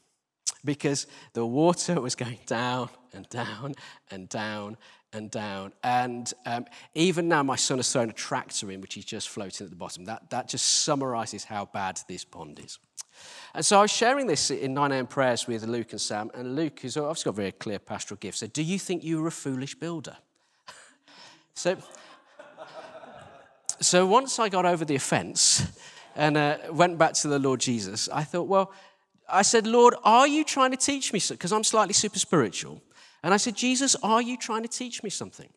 Because 0.65 1.07
the 1.33 1.45
water 1.45 2.01
was 2.01 2.15
going 2.15 2.39
down 2.45 2.89
and 3.13 3.29
down 3.29 3.75
and 4.11 4.27
down 4.27 4.77
and 5.13 5.31
down. 5.31 5.71
And 5.83 6.31
um, 6.45 6.65
even 6.93 7.29
now, 7.29 7.43
my 7.43 7.55
son 7.55 7.77
has 7.77 7.91
thrown 7.91 8.09
a 8.09 8.13
tractor 8.13 8.69
in, 8.71 8.81
which 8.81 8.97
is 8.97 9.05
just 9.05 9.29
floating 9.29 9.65
at 9.65 9.69
the 9.69 9.77
bottom. 9.77 10.05
That, 10.05 10.29
that 10.31 10.49
just 10.49 10.83
summarizes 10.83 11.45
how 11.45 11.65
bad 11.65 12.01
this 12.09 12.25
pond 12.25 12.59
is. 12.63 12.79
And 13.53 13.65
so 13.65 13.79
I 13.79 13.81
was 13.81 13.91
sharing 13.91 14.27
this 14.27 14.51
in 14.51 14.73
9 14.73 14.91
a.m. 14.91 15.07
prayers 15.07 15.47
with 15.47 15.63
Luke 15.63 15.91
and 15.91 16.01
Sam. 16.01 16.29
And 16.33 16.55
Luke, 16.55 16.79
who's 16.81 16.97
obviously 16.97 17.29
got 17.29 17.33
a 17.33 17.41
very 17.41 17.51
clear 17.51 17.79
pastoral 17.79 18.17
gift, 18.19 18.37
said, 18.37 18.53
Do 18.53 18.61
you 18.61 18.77
think 18.77 19.03
you 19.03 19.21
were 19.21 19.27
a 19.27 19.31
foolish 19.31 19.75
builder? 19.75 20.17
so, 21.53 21.77
so 23.79 24.05
once 24.05 24.37
I 24.37 24.49
got 24.49 24.65
over 24.65 24.85
the 24.85 24.95
offense 24.95 25.65
and 26.15 26.37
uh, 26.37 26.57
went 26.71 26.97
back 26.97 27.13
to 27.13 27.27
the 27.27 27.39
Lord 27.39 27.59
Jesus, 27.59 28.07
I 28.09 28.23
thought, 28.23 28.47
Well, 28.47 28.71
I 29.29 29.41
said, 29.41 29.67
Lord, 29.67 29.95
are 30.03 30.27
you 30.27 30.43
trying 30.43 30.71
to 30.71 30.77
teach 30.77 31.11
me? 31.11 31.21
Because 31.29 31.51
I'm 31.51 31.63
slightly 31.63 31.93
super 31.93 32.19
spiritual. 32.19 32.81
And 33.23 33.33
I 33.33 33.37
said, 33.37 33.55
Jesus, 33.55 33.95
are 34.03 34.21
you 34.21 34.37
trying 34.37 34.61
to 34.63 34.69
teach 34.69 35.03
me 35.03 35.09
something? 35.09 35.49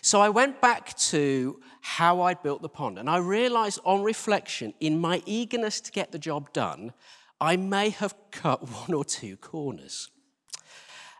So 0.00 0.20
I 0.20 0.28
went 0.28 0.60
back 0.60 0.96
to 0.98 1.60
how 1.80 2.22
I'd 2.22 2.42
built 2.42 2.62
the 2.62 2.68
pond, 2.68 2.98
and 2.98 3.10
I 3.10 3.18
realized 3.18 3.80
on 3.84 4.02
reflection, 4.02 4.74
in 4.80 4.98
my 4.98 5.22
eagerness 5.26 5.80
to 5.80 5.92
get 5.92 6.12
the 6.12 6.18
job 6.18 6.52
done, 6.52 6.92
I 7.40 7.56
may 7.56 7.90
have 7.90 8.14
cut 8.30 8.68
one 8.86 8.94
or 8.94 9.04
two 9.04 9.36
corners. 9.36 10.10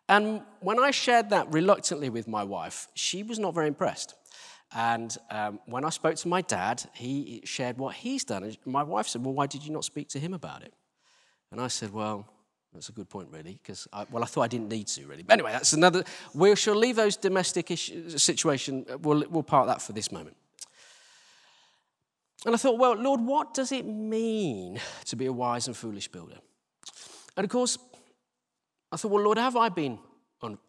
And 0.09 0.43
when 0.61 0.79
I 0.79 0.91
shared 0.91 1.31
that 1.31 1.53
reluctantly 1.53 2.11
with 2.11 2.29
my 2.29 2.45
wife, 2.45 2.89
she 2.95 3.23
was 3.23 3.39
not 3.39 3.55
very 3.55 3.69
impressed. 3.69 4.15
And 4.75 5.17
um, 5.31 5.61
when 5.67 5.85
I 5.85 5.91
spoke 5.91 6.17
to 6.17 6.29
my 6.29 6.41
dad, 6.41 6.83
he 6.95 7.43
shared 7.45 7.77
what 7.79 7.95
he's 7.95 8.25
done. 8.25 8.43
And 8.43 8.57
my 8.65 8.83
wife 8.83 9.07
said, 9.07 9.25
Well, 9.25 9.35
why 9.35 9.47
did 9.47 9.65
you 9.65 9.73
not 9.73 9.85
speak 9.85 10.09
to 10.11 10.19
him 10.19 10.33
about 10.33 10.63
it? 10.63 10.73
And 11.51 11.61
I 11.61 11.69
said, 11.69 11.93
Well, 11.93 12.27
that's 12.73 12.89
a 12.89 12.93
good 12.93 13.09
point, 13.09 13.29
really, 13.31 13.59
because, 13.63 13.87
well, 14.11 14.23
I 14.23 14.27
thought 14.27 14.43
I 14.43 14.49
didn't 14.49 14.69
need 14.69 14.87
to, 14.89 15.07
really. 15.07 15.23
But 15.23 15.35
anyway, 15.35 15.53
that's 15.53 15.75
another, 15.75 16.05
we 16.33 16.57
shall 16.57 16.75
leave 16.75 16.97
those 16.97 17.17
domestic 17.17 17.71
issue, 17.71 18.09
situation, 18.19 18.87
uh, 18.91 18.97
we'll, 18.99 19.25
we'll 19.29 19.43
park 19.43 19.67
that 19.67 19.83
for 19.83 19.93
this 19.93 20.11
moment. 20.11 20.37
And 22.47 22.55
I 22.55 22.59
thought, 22.59 22.79
well, 22.79 22.95
Lord, 22.95 23.21
what 23.21 23.55
does 23.55 23.73
it 23.73 23.87
mean 23.87 24.81
to 25.05 25.17
be 25.17 25.27
a 25.27 25.33
wise 25.33 25.67
and 25.67 25.77
foolish 25.77 26.09
builder? 26.09 26.39
And 27.37 27.45
of 27.45 27.51
course, 27.51 27.79
I 28.91 28.97
thought, 28.97 29.13
well, 29.13 29.23
Lord, 29.23 29.39
have 29.39 29.57
I 29.57 29.69
been, 29.69 29.99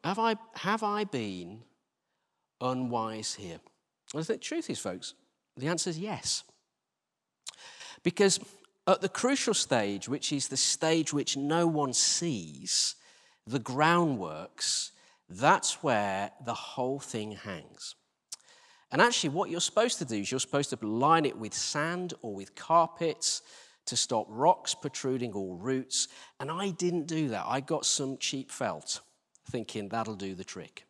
have 0.03 0.19
I, 0.19 0.35
have 0.55 0.83
I 0.83 1.05
been 1.05 1.61
unwise 2.61 3.33
here? 3.33 3.59
And 4.13 4.21
I 4.21 4.23
think 4.23 4.41
the 4.41 4.45
truth 4.45 4.69
is, 4.69 4.79
folks, 4.79 5.13
the 5.57 5.67
answer 5.67 5.89
is 5.89 5.97
yes. 5.97 6.43
Because 8.03 8.39
at 8.87 9.01
the 9.01 9.09
crucial 9.09 9.53
stage, 9.53 10.09
which 10.09 10.33
is 10.33 10.47
the 10.47 10.57
stage 10.57 11.13
which 11.13 11.37
no 11.37 11.67
one 11.67 11.93
sees, 11.93 12.95
the 13.47 13.59
groundworks, 13.59 14.91
that's 15.29 15.83
where 15.83 16.31
the 16.45 16.53
whole 16.53 16.99
thing 16.99 17.31
hangs. 17.31 17.95
And 18.91 19.01
actually, 19.01 19.31
what 19.31 19.49
you're 19.49 19.59
supposed 19.59 19.97
to 19.99 20.05
do 20.05 20.17
is 20.17 20.29
you're 20.29 20.39
supposed 20.39 20.69
to 20.69 20.85
line 20.85 21.25
it 21.25 21.37
with 21.37 21.53
sand 21.53 22.13
or 22.21 22.35
with 22.35 22.53
carpets 22.55 23.41
to 23.85 23.97
stop 23.97 24.27
rocks 24.29 24.75
protruding 24.75 25.33
or 25.33 25.55
roots. 25.55 26.09
And 26.39 26.51
I 26.51 26.69
didn't 26.69 27.07
do 27.07 27.29
that. 27.29 27.45
I 27.47 27.59
got 27.59 27.85
some 27.85 28.17
cheap 28.17 28.51
felt, 28.51 29.01
thinking 29.49 29.89
that'll 29.89 30.15
do 30.15 30.35
the 30.35 30.43
trick. 30.43 30.85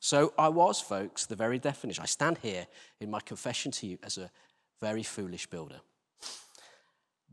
So 0.00 0.32
I 0.38 0.48
was, 0.48 0.80
folks, 0.80 1.26
the 1.26 1.34
very 1.34 1.58
definition. 1.58 2.02
I 2.02 2.06
stand 2.06 2.38
here 2.38 2.66
in 3.00 3.10
my 3.10 3.20
confession 3.20 3.72
to 3.72 3.86
you 3.86 3.98
as 4.04 4.18
a 4.18 4.30
very 4.80 5.02
foolish 5.02 5.46
builder. 5.46 5.80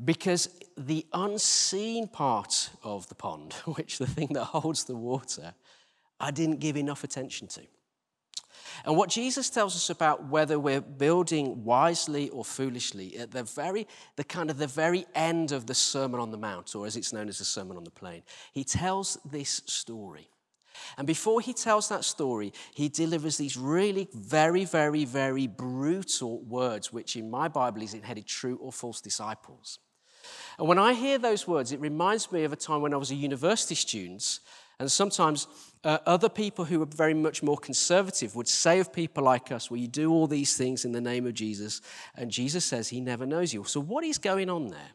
Because 0.04 0.50
the 0.78 1.06
unseen 1.14 2.08
part 2.08 2.70
of 2.84 3.08
the 3.08 3.16
pond, 3.16 3.54
which 3.66 3.98
the 3.98 4.08
thing 4.08 4.30
that 4.34 4.46
holds 4.46 4.84
the 4.84 4.96
water, 4.96 5.54
I 6.20 6.32
didn't 6.32 6.60
give 6.60 6.78
enough 6.78 7.04
attention 7.04 7.48
to. 7.48 7.62
And 8.84 8.98
what 8.98 9.10
Jesus 9.10 9.50
tells 9.50 9.75
us 9.75 9.90
about 9.90 10.28
whether 10.28 10.60
we're 10.60 10.82
building 10.82 11.64
wisely 11.64 12.30
or 12.30 12.44
foolishly 12.44 13.18
at 13.18 13.32
the 13.32 13.44
very, 13.44 13.88
the 14.16 14.24
kind 14.24 14.50
of 14.50 14.58
the 14.58 14.68
very 14.68 15.06
end 15.16 15.52
of 15.52 15.66
the 15.66 15.74
Sermon 15.74 16.20
on 16.20 16.32
the 16.32 16.38
Mount, 16.38 16.75
or 16.75 16.86
as 16.86 16.98
it's 16.98 17.14
known 17.14 17.30
as 17.30 17.38
the 17.38 17.46
Sermon 17.46 17.78
on 17.78 17.84
the 17.84 17.92
Plain, 17.92 18.24
he 18.52 18.64
tells 18.64 19.18
this 19.24 19.62
story. 19.66 20.30
And 20.98 21.08
before 21.08 21.40
he 21.40 21.54
tells 21.54 21.88
that 21.90 22.04
story, 22.04 22.52
he 22.74 22.90
delivers 22.90 23.38
these 23.38 23.56
really 23.56 24.10
very, 24.14 24.66
very, 24.66 25.06
very 25.06 25.48
brutal 25.48 26.42
words, 26.42 26.92
which 26.92 27.16
in 27.16 27.30
my 27.30 27.48
Bible 27.48 27.82
is 27.82 27.94
headed 27.94 28.25
true 28.25 28.58
or 28.58 28.72
false 28.74 29.00
disciples. 29.00 29.80
And 30.57 30.67
when 30.67 30.79
I 30.79 30.93
hear 30.93 31.17
those 31.17 31.47
words, 31.47 31.71
it 31.71 31.79
reminds 31.79 32.31
me 32.31 32.43
of 32.43 32.53
a 32.53 32.55
time 32.55 32.81
when 32.81 32.93
I 32.93 32.97
was 32.97 33.12
a 33.12 33.15
university 33.15 33.75
student 33.75 34.39
and 34.79 34.91
sometimes 34.91 35.47
uh, 35.83 36.00
other 36.05 36.27
people 36.27 36.65
who 36.65 36.81
are 36.81 36.88
very 36.88 37.13
much 37.13 37.41
more 37.41 37.57
conservative 37.57 38.35
would 38.35 38.47
say 38.47 38.79
of 38.79 38.91
people 38.91 39.24
like 39.24 39.51
us, 39.51 39.71
well, 39.71 39.79
you 39.79 39.88
do 39.88 40.12
all 40.12 40.27
these 40.27 40.57
things 40.57 40.83
in 40.83 40.91
the 40.91 41.01
name 41.01 41.25
of 41.25 41.33
Jesus, 41.33 41.81
and 42.15 42.29
Jesus 42.29 42.65
says 42.65 42.89
he 42.89 43.00
never 43.00 43.25
knows 43.25 43.53
you. 43.53 43.63
So, 43.63 43.79
what 43.79 44.03
is 44.03 44.17
going 44.17 44.50
on 44.50 44.67
there? 44.67 44.91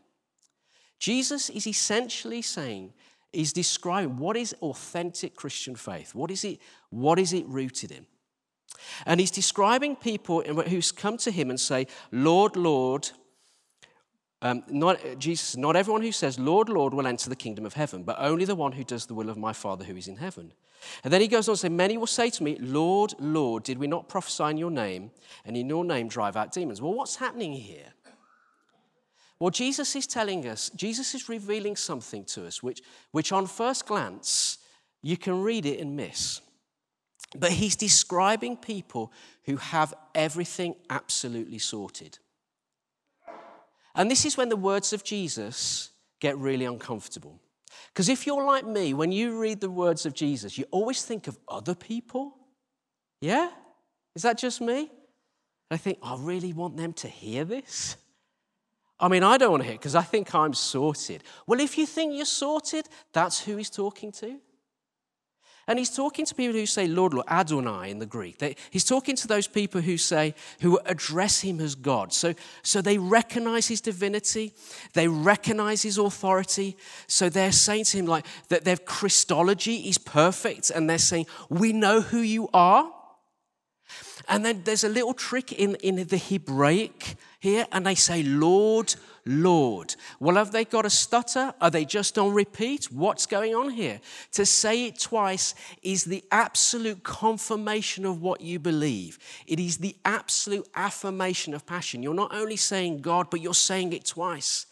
Jesus 0.99 1.49
is 1.49 1.67
essentially 1.67 2.43
saying, 2.43 2.93
is 3.33 3.53
describing 3.53 4.19
what 4.19 4.37
is 4.37 4.55
authentic 4.61 5.35
Christian 5.35 5.77
faith. 5.77 6.15
What 6.15 6.31
is 6.31 6.45
it, 6.45 6.59
what 6.91 7.19
is 7.19 7.33
it 7.33 7.47
rooted 7.47 7.93
in? 7.93 8.07
And 9.07 9.21
he's 9.21 9.31
describing 9.31 9.97
people 9.97 10.43
who 10.43 10.83
come 10.95 11.17
to 11.19 11.31
him 11.31 11.49
and 11.49 11.59
say, 11.59 11.87
Lord, 12.11 12.57
Lord, 12.57 13.11
um, 14.43 14.63
not, 14.69 14.99
Jesus, 15.19 15.57
not 15.57 15.77
everyone 15.77 16.03
who 16.03 16.13
says, 16.13 16.39
Lord, 16.39 16.71
Lord, 16.71 16.95
will 16.95 17.07
enter 17.07 17.29
the 17.29 17.37
kingdom 17.37 17.67
of 17.67 17.75
heaven, 17.75 18.05
but 18.05 18.17
only 18.19 18.47
the 18.47 18.55
one 18.55 18.73
who 18.73 18.85
does 18.85 19.07
the 19.07 19.15
will 19.15 19.29
of 19.29 19.37
my 19.37 19.53
Father 19.53 19.85
who 19.85 19.97
is 19.97 20.09
in 20.09 20.17
heaven. 20.17 20.53
And 21.05 21.13
then 21.13 21.21
he 21.21 21.29
goes 21.29 21.47
on 21.49 21.55
to 21.55 21.61
say, 21.61 21.69
Many 21.69 21.99
will 21.99 22.07
say 22.07 22.31
to 22.31 22.43
me, 22.43 22.57
Lord, 22.59 23.13
Lord, 23.19 23.65
did 23.65 23.77
we 23.77 23.87
not 23.87 24.09
prophesy 24.09 24.45
in 24.45 24.57
your 24.57 24.71
name, 24.71 25.11
and 25.45 25.57
in 25.57 25.69
your 25.69 25.85
name 25.85 26.09
drive 26.09 26.37
out 26.37 26.53
demons? 26.53 26.81
Well, 26.81 26.95
what's 26.95 27.17
happening 27.17 27.53
here? 27.53 27.93
Well, 29.39 29.51
Jesus 29.51 29.95
is 29.97 30.07
telling 30.07 30.47
us, 30.47 30.71
Jesus 30.71 31.15
is 31.15 31.29
revealing 31.29 31.77
something 31.77 32.25
to 32.27 32.47
us, 32.47 32.63
which, 32.63 32.83
which 33.11 33.33
on 33.33 33.47
first 33.47 33.87
glance, 33.87 34.59
you 35.03 35.17
can 35.17 35.43
read 35.43 35.67
it 35.67 35.81
and 35.81 35.97
miss. 35.97 36.41
But 37.37 37.53
he's 37.53 37.77
describing 37.77 38.57
people 38.57 39.13
who 39.45 39.57
have 39.57 39.95
everything 40.15 40.75
absolutely 40.89 41.59
sorted. 41.59 42.19
And 43.95 44.11
this 44.11 44.25
is 44.25 44.37
when 44.37 44.49
the 44.49 44.57
words 44.57 44.93
of 44.93 45.05
Jesus 45.05 45.91
get 46.21 46.37
really 46.39 46.65
uncomfortable. 46.65 47.41
Because 47.89 48.09
if 48.09 48.27
you're 48.27 48.45
like 48.45 48.67
me, 48.67 48.95
when 48.95 49.13
you 49.13 49.41
read 49.41 49.61
the 49.61 49.71
words 49.71 50.07
of 50.07 50.15
Jesus, 50.15 50.57
you 50.59 50.65
always 50.71 51.03
think 51.03 51.27
of 51.27 51.39
other 51.49 51.75
people. 51.75 52.37
Yeah? 53.21 53.51
Is 54.15 54.23
that 54.23 54.39
just 54.39 54.61
me? 54.61 54.91
I 55.71 55.77
think, 55.77 55.99
I 56.03 56.17
really 56.19 56.53
want 56.53 56.77
them 56.77 56.93
to 56.95 57.09
hear 57.09 57.45
this. 57.45 57.97
I 58.99 59.09
mean, 59.09 59.23
I 59.23 59.39
don't 59.39 59.51
want 59.51 59.63
to 59.63 59.65
hear 59.65 59.75
it 59.75 59.81
because 59.81 59.95
I 59.95 60.03
think 60.03 60.35
I'm 60.35 60.53
sorted. 60.53 61.23
Well, 61.47 61.61
if 61.61 61.79
you 61.79 61.87
think 61.87 62.15
you're 62.15 62.25
sorted, 62.27 62.87
that's 63.13 63.41
who 63.41 63.57
he's 63.57 63.71
talking 63.71 64.13
to. 64.13 64.39
And 65.67 65.79
he's 65.79 65.95
talking 65.95 66.25
to 66.25 66.35
people 66.35 66.55
who 66.55 66.67
say, 66.67 66.87
Lord, 66.87 67.15
Lord, 67.15 67.27
Adonai 67.29 67.91
in 67.91 67.99
the 67.99 68.07
Greek. 68.07 68.59
He's 68.71 68.85
talking 68.85 69.17
to 69.17 69.29
those 69.29 69.47
people 69.47 69.81
who 69.81 69.97
say, 69.97 70.35
who 70.61 70.79
address 70.85 71.41
him 71.41 71.61
as 71.61 71.75
God. 71.75 72.13
So, 72.13 72.35
so 72.63 72.83
they 72.83 72.99
recognize 72.99 73.69
his 73.69 73.81
divinity, 73.81 74.53
they 74.95 75.09
recognize 75.09 75.83
his 75.83 75.99
authority. 75.99 76.77
So 77.07 77.29
they're 77.29 77.53
saying 77.53 77.85
to 77.85 77.99
him, 77.99 78.07
like, 78.07 78.27
that 78.49 78.65
their 78.65 78.77
Christology 78.77 79.89
is 79.89 79.99
perfect, 79.99 80.71
and 80.71 80.89
they're 80.89 80.99
saying, 80.99 81.27
We 81.49 81.73
know 81.73 82.01
who 82.01 82.21
you 82.21 82.49
are. 82.53 82.91
And 84.29 84.45
then 84.45 84.63
there's 84.65 84.85
a 84.85 84.89
little 84.89 85.15
trick 85.15 85.53
in, 85.53 85.75
in 85.77 86.07
the 86.07 86.17
Hebraic 86.17 87.17
here, 87.41 87.67
and 87.73 87.87
they 87.87 87.95
say, 87.95 88.23
Lord, 88.23 88.95
Lord. 89.27 89.95
Well, 90.19 90.37
have 90.37 90.53
they 90.53 90.65
got 90.65 90.87
a 90.87 90.91
stutter? 90.91 91.53
Are 91.61 91.71
they 91.71 91.85
just 91.85 92.19
on 92.19 92.33
repeat? 92.33 92.87
What's 92.93 93.27
going 93.27 93.55
on 93.55 93.71
here? 93.71 94.01
To 94.33 94.47
say 94.47 94.87
it 94.87 94.99
twice 94.99 95.55
is 95.83 96.05
the 96.05 96.25
absolute 96.31 97.03
confirmation 97.03 98.05
of 98.05 98.23
what 98.23 98.41
you 98.41 98.59
believe. 98.59 99.19
It 99.47 99.61
is 99.61 99.79
the 99.79 99.97
absolute 100.05 100.69
affirmation 100.75 101.55
of 101.55 101.67
passion. 101.67 102.03
You're 102.03 102.15
not 102.15 102.35
only 102.35 102.57
saying 102.57 103.01
God, 103.01 103.31
but 103.31 103.41
you're 103.41 103.55
saying 103.55 103.93
it 103.93 104.05
twice. 104.07 104.67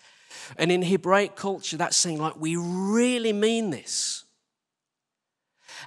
And 0.57 0.73
in 0.73 0.83
Hebraic 0.83 1.37
culture, 1.37 1.77
that's 1.77 1.97
saying, 1.97 2.19
like, 2.19 2.37
we 2.37 2.57
really 2.57 3.33
mean 3.33 3.71
this. 3.71 4.25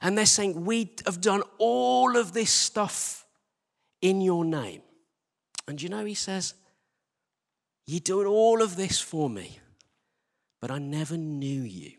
And 0.01 0.17
they're 0.17 0.25
saying, 0.25 0.65
we 0.65 0.91
have 1.05 1.21
done 1.21 1.43
all 1.57 2.15
of 2.15 2.33
this 2.33 2.51
stuff 2.51 3.25
in 4.01 4.21
your 4.21 4.45
name. 4.45 4.81
And 5.67 5.81
you 5.81 5.89
know, 5.89 6.05
he 6.05 6.15
says, 6.15 6.53
you're 7.85 7.99
doing 7.99 8.27
all 8.27 8.61
of 8.61 8.75
this 8.75 8.99
for 8.99 9.29
me, 9.29 9.59
but 10.61 10.71
I 10.71 10.79
never 10.79 11.17
knew 11.17 11.61
you. 11.61 11.91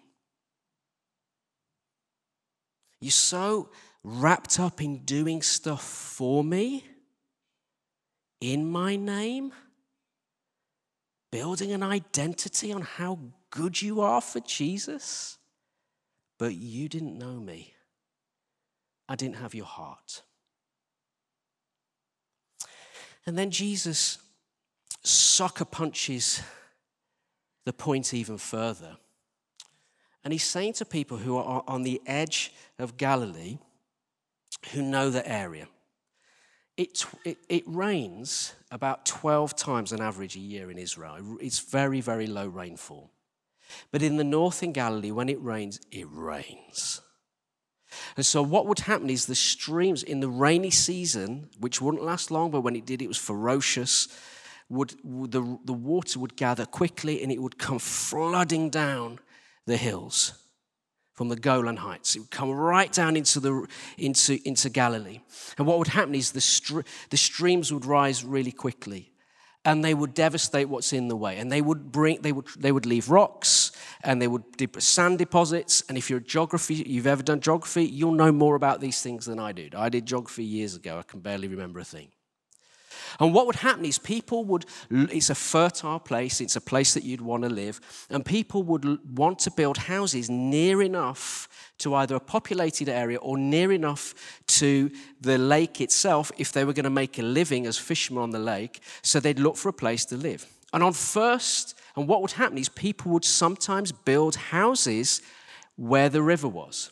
You're 3.00 3.10
so 3.10 3.70
wrapped 4.04 4.60
up 4.60 4.80
in 4.80 4.98
doing 5.04 5.42
stuff 5.42 5.82
for 5.82 6.44
me, 6.44 6.84
in 8.40 8.68
my 8.70 8.96
name, 8.96 9.52
building 11.30 11.72
an 11.72 11.82
identity 11.82 12.72
on 12.72 12.82
how 12.82 13.18
good 13.50 13.80
you 13.80 14.00
are 14.00 14.20
for 14.20 14.40
Jesus, 14.40 15.38
but 16.38 16.54
you 16.54 16.88
didn't 16.88 17.18
know 17.18 17.40
me. 17.40 17.74
I 19.08 19.16
didn't 19.16 19.36
have 19.36 19.54
your 19.54 19.66
heart. 19.66 20.22
And 23.26 23.36
then 23.38 23.50
Jesus 23.50 24.18
sucker 25.02 25.64
punches 25.64 26.42
the 27.64 27.72
point 27.72 28.14
even 28.14 28.38
further. 28.38 28.96
And 30.24 30.32
he's 30.32 30.44
saying 30.44 30.74
to 30.74 30.84
people 30.84 31.18
who 31.18 31.36
are 31.36 31.64
on 31.66 31.82
the 31.82 32.00
edge 32.06 32.52
of 32.78 32.96
Galilee, 32.96 33.58
who 34.72 34.82
know 34.82 35.10
the 35.10 35.28
area, 35.28 35.66
it, 36.76 37.04
it, 37.24 37.38
it, 37.48 37.64
rains 37.66 38.54
about 38.70 39.04
12 39.04 39.54
times 39.56 39.92
on 39.92 40.00
average 40.00 40.36
a 40.36 40.40
year 40.40 40.70
in 40.70 40.78
Israel. 40.78 41.36
It's 41.40 41.58
very, 41.58 42.00
very 42.00 42.26
low 42.26 42.46
rainfall. 42.46 43.10
But 43.90 44.02
in 44.02 44.16
the 44.16 44.24
north 44.24 44.62
in 44.62 44.72
Galilee, 44.72 45.10
when 45.10 45.28
it 45.28 45.40
rains, 45.42 45.80
it 45.90 46.06
rains. 46.10 47.00
And 48.16 48.24
so, 48.24 48.42
what 48.42 48.66
would 48.66 48.80
happen 48.80 49.10
is 49.10 49.26
the 49.26 49.34
streams 49.34 50.02
in 50.02 50.20
the 50.20 50.28
rainy 50.28 50.70
season, 50.70 51.50
which 51.58 51.82
wouldn't 51.82 52.02
last 52.02 52.30
long, 52.30 52.50
but 52.50 52.62
when 52.62 52.76
it 52.76 52.86
did, 52.86 53.02
it 53.02 53.08
was 53.08 53.18
ferocious 53.18 54.08
would, 54.72 54.94
the, 55.04 55.58
the 55.64 55.72
water 55.72 56.18
would 56.18 56.36
gather 56.36 56.64
quickly 56.64 57.22
and 57.22 57.30
it 57.30 57.40
would 57.40 57.58
come 57.58 57.78
flooding 57.78 58.70
down 58.70 59.18
the 59.66 59.76
hills 59.76 60.32
from 61.12 61.28
the 61.28 61.36
Golan 61.36 61.76
Heights. 61.76 62.16
It 62.16 62.20
would 62.20 62.30
come 62.30 62.50
right 62.50 62.90
down 62.90 63.16
into, 63.16 63.38
the, 63.38 63.66
into, 63.98 64.40
into 64.46 64.70
Galilee. 64.70 65.20
And 65.58 65.66
what 65.66 65.78
would 65.78 65.88
happen 65.88 66.14
is 66.14 66.32
the, 66.32 66.40
str- 66.40 66.80
the 67.10 67.18
streams 67.18 67.72
would 67.72 67.84
rise 67.84 68.24
really 68.24 68.50
quickly 68.50 69.12
and 69.64 69.84
they 69.84 69.92
would 69.92 70.14
devastate 70.14 70.70
what's 70.70 70.92
in 70.92 71.08
the 71.08 71.16
way. 71.16 71.36
And 71.36 71.52
they 71.52 71.60
would 71.60 71.92
bring, 71.92 72.22
they 72.22 72.32
would, 72.32 72.46
they 72.58 72.72
would 72.72 72.86
leave 72.86 73.10
rocks 73.10 73.72
and 74.02 74.20
they 74.22 74.26
would 74.26 74.56
dip 74.56 74.80
sand 74.80 75.18
deposits. 75.18 75.84
And 75.88 75.98
if 75.98 76.08
you're 76.08 76.18
a 76.18 76.24
geography, 76.24 76.76
you've 76.86 77.06
ever 77.06 77.22
done 77.22 77.40
geography, 77.40 77.84
you'll 77.84 78.12
know 78.12 78.32
more 78.32 78.56
about 78.56 78.80
these 78.80 79.02
things 79.02 79.26
than 79.26 79.38
I 79.38 79.52
did. 79.52 79.74
I 79.74 79.90
did 79.90 80.06
geography 80.06 80.44
years 80.44 80.74
ago. 80.74 80.98
I 80.98 81.02
can 81.02 81.20
barely 81.20 81.46
remember 81.46 81.78
a 81.78 81.84
thing. 81.84 82.08
And 83.20 83.34
what 83.34 83.46
would 83.46 83.56
happen 83.56 83.84
is 83.84 83.98
people 83.98 84.44
would, 84.46 84.66
it's 84.90 85.30
a 85.30 85.34
fertile 85.34 86.00
place, 86.00 86.40
it's 86.40 86.56
a 86.56 86.60
place 86.60 86.94
that 86.94 87.04
you'd 87.04 87.20
want 87.20 87.42
to 87.44 87.48
live, 87.48 87.80
and 88.10 88.24
people 88.24 88.62
would 88.64 88.98
want 89.16 89.38
to 89.40 89.50
build 89.50 89.78
houses 89.78 90.30
near 90.30 90.82
enough 90.82 91.48
to 91.78 91.94
either 91.94 92.14
a 92.14 92.20
populated 92.20 92.88
area 92.88 93.18
or 93.18 93.36
near 93.36 93.72
enough 93.72 94.14
to 94.46 94.90
the 95.20 95.38
lake 95.38 95.80
itself 95.80 96.30
if 96.38 96.52
they 96.52 96.64
were 96.64 96.72
going 96.72 96.84
to 96.84 96.90
make 96.90 97.18
a 97.18 97.22
living 97.22 97.66
as 97.66 97.76
fishermen 97.76 98.22
on 98.22 98.30
the 98.30 98.38
lake. 98.38 98.80
So 99.02 99.20
they'd 99.20 99.38
look 99.38 99.56
for 99.56 99.68
a 99.68 99.72
place 99.72 100.04
to 100.06 100.16
live. 100.16 100.46
And 100.72 100.82
on 100.82 100.92
first, 100.92 101.78
and 101.96 102.08
what 102.08 102.22
would 102.22 102.32
happen 102.32 102.56
is 102.56 102.68
people 102.68 103.12
would 103.12 103.24
sometimes 103.24 103.92
build 103.92 104.36
houses 104.36 105.22
where 105.76 106.08
the 106.08 106.22
river 106.22 106.48
was. 106.48 106.90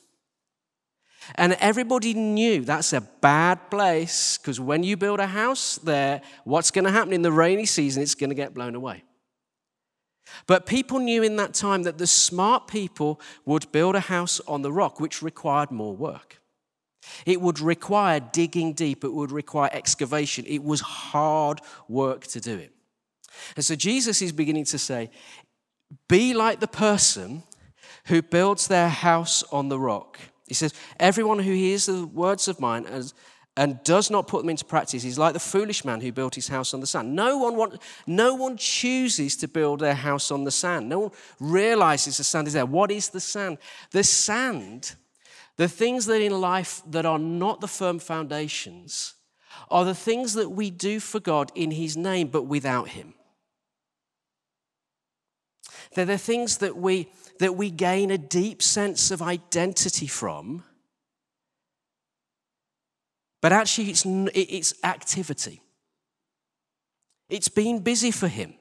And 1.36 1.54
everybody 1.54 2.14
knew 2.14 2.64
that's 2.64 2.92
a 2.92 3.00
bad 3.00 3.70
place 3.70 4.38
because 4.38 4.60
when 4.60 4.82
you 4.82 4.96
build 4.96 5.20
a 5.20 5.26
house 5.26 5.76
there, 5.76 6.22
what's 6.44 6.70
going 6.70 6.84
to 6.84 6.90
happen 6.90 7.12
in 7.12 7.22
the 7.22 7.32
rainy 7.32 7.66
season? 7.66 8.02
It's 8.02 8.14
going 8.14 8.30
to 8.30 8.36
get 8.36 8.54
blown 8.54 8.74
away. 8.74 9.04
But 10.46 10.66
people 10.66 10.98
knew 10.98 11.22
in 11.22 11.36
that 11.36 11.54
time 11.54 11.82
that 11.84 11.98
the 11.98 12.06
smart 12.06 12.68
people 12.68 13.20
would 13.44 13.70
build 13.72 13.96
a 13.96 14.00
house 14.00 14.40
on 14.46 14.62
the 14.62 14.72
rock, 14.72 15.00
which 15.00 15.22
required 15.22 15.70
more 15.70 15.94
work. 15.94 16.40
It 17.26 17.40
would 17.40 17.60
require 17.60 18.20
digging 18.20 18.72
deep, 18.72 19.04
it 19.04 19.12
would 19.12 19.32
require 19.32 19.70
excavation. 19.72 20.44
It 20.46 20.62
was 20.62 20.80
hard 20.80 21.60
work 21.88 22.26
to 22.28 22.40
do 22.40 22.56
it. 22.56 22.72
And 23.56 23.64
so 23.64 23.74
Jesus 23.74 24.22
is 24.22 24.32
beginning 24.32 24.64
to 24.66 24.78
say, 24.78 25.10
Be 26.08 26.34
like 26.34 26.60
the 26.60 26.68
person 26.68 27.42
who 28.06 28.22
builds 28.22 28.68
their 28.68 28.88
house 28.88 29.42
on 29.52 29.68
the 29.68 29.78
rock. 29.78 30.18
He 30.50 30.54
says, 30.54 30.74
Everyone 30.98 31.38
who 31.38 31.52
hears 31.52 31.86
the 31.86 32.04
words 32.06 32.48
of 32.48 32.58
mine 32.58 32.84
and, 32.86 33.12
and 33.56 33.78
does 33.84 34.10
not 34.10 34.26
put 34.26 34.42
them 34.42 34.50
into 34.50 34.64
practice 34.64 35.04
is 35.04 35.16
like 35.16 35.32
the 35.32 35.38
foolish 35.38 35.84
man 35.84 36.00
who 36.00 36.10
built 36.10 36.34
his 36.34 36.48
house 36.48 36.74
on 36.74 36.80
the 36.80 36.88
sand. 36.88 37.14
No 37.14 37.38
one, 37.38 37.54
want, 37.54 37.80
no 38.04 38.34
one 38.34 38.56
chooses 38.56 39.36
to 39.36 39.46
build 39.46 39.78
their 39.78 39.94
house 39.94 40.32
on 40.32 40.42
the 40.42 40.50
sand. 40.50 40.88
No 40.88 40.98
one 40.98 41.10
realizes 41.38 42.16
the 42.16 42.24
sand 42.24 42.48
is 42.48 42.54
there. 42.54 42.66
What 42.66 42.90
is 42.90 43.10
the 43.10 43.20
sand? 43.20 43.58
The 43.92 44.02
sand, 44.02 44.96
the 45.56 45.68
things 45.68 46.06
that 46.06 46.20
in 46.20 46.40
life 46.40 46.82
that 46.90 47.06
are 47.06 47.20
not 47.20 47.60
the 47.60 47.68
firm 47.68 48.00
foundations, 48.00 49.14
are 49.70 49.84
the 49.84 49.94
things 49.94 50.34
that 50.34 50.50
we 50.50 50.68
do 50.68 50.98
for 50.98 51.20
God 51.20 51.52
in 51.54 51.70
His 51.70 51.96
name, 51.96 52.26
but 52.26 52.42
without 52.42 52.88
Him. 52.88 53.14
They're 55.94 56.04
the 56.04 56.18
things 56.18 56.58
that 56.58 56.76
we, 56.76 57.08
that 57.40 57.56
we 57.56 57.70
gain 57.70 58.10
a 58.10 58.18
deep 58.18 58.62
sense 58.62 59.10
of 59.10 59.22
identity 59.22 60.06
from, 60.06 60.62
but 63.40 63.50
actually 63.50 63.88
it's, 63.88 64.04
it's 64.06 64.74
activity. 64.84 65.62
It's 67.30 67.48
being 67.48 67.78
busy 67.78 68.10
for 68.10 68.28
Him. 68.28 68.52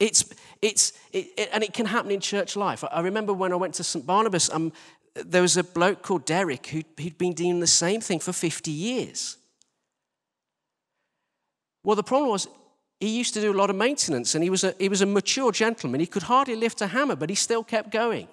It's, 0.00 0.24
it's, 0.60 0.92
it, 1.12 1.48
and 1.52 1.62
it 1.62 1.72
can 1.72 1.86
happen 1.86 2.10
in 2.10 2.18
church 2.18 2.56
life. 2.56 2.82
I 2.90 3.00
remember 3.00 3.32
when 3.32 3.52
I 3.52 3.56
went 3.56 3.74
to 3.74 3.84
St. 3.84 4.04
Barnabas, 4.04 4.50
um, 4.50 4.72
there 5.14 5.42
was 5.42 5.56
a 5.56 5.62
bloke 5.62 6.02
called 6.02 6.24
Derek 6.24 6.66
who'd, 6.66 6.86
who'd 6.98 7.18
been 7.18 7.34
doing 7.34 7.60
the 7.60 7.68
same 7.68 8.00
thing 8.00 8.18
for 8.18 8.32
50 8.32 8.72
years. 8.72 9.36
Well, 11.84 11.94
the 11.94 12.02
problem 12.02 12.30
was 12.30 12.48
he 13.00 13.08
used 13.08 13.32
to 13.32 13.40
do 13.40 13.50
a 13.50 13.56
lot 13.56 13.70
of 13.70 13.76
maintenance 13.76 14.34
and 14.34 14.44
he 14.44 14.50
was, 14.50 14.62
a, 14.62 14.74
he 14.78 14.90
was 14.90 15.00
a 15.00 15.06
mature 15.06 15.50
gentleman. 15.50 16.00
He 16.00 16.06
could 16.06 16.24
hardly 16.24 16.54
lift 16.54 16.82
a 16.82 16.86
hammer, 16.86 17.16
but 17.16 17.30
he 17.30 17.34
still 17.34 17.64
kept 17.64 17.90
going. 17.90 18.28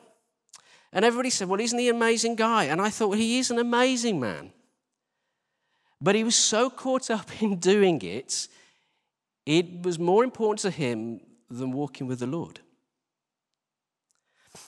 And 0.92 1.06
everybody 1.06 1.30
said, 1.30 1.48
Well, 1.48 1.62
isn't 1.62 1.80
he 1.80 1.90
an 1.90 1.96
amazing 1.96 2.36
guy? 2.36 2.66
And 2.66 2.82
I 2.82 2.90
thought, 2.90 3.10
well, 3.10 3.18
He 3.18 3.40
is 3.40 3.50
an 3.50 3.60
amazing 3.60 4.20
man. 4.20 4.52
But 6.02 6.16
he 6.16 6.24
was 6.24 6.36
so 6.36 6.70
caught 6.70 7.10
up 7.10 7.30
in 7.42 7.58
doing 7.58 8.02
it, 8.02 8.48
it 9.46 9.84
was 9.84 9.98
more 9.98 10.24
important 10.24 10.60
to 10.60 10.70
him 10.70 11.22
than 11.50 11.72
walking 11.72 12.08
with 12.08 12.20
the 12.20 12.28
Lord. 12.28 12.60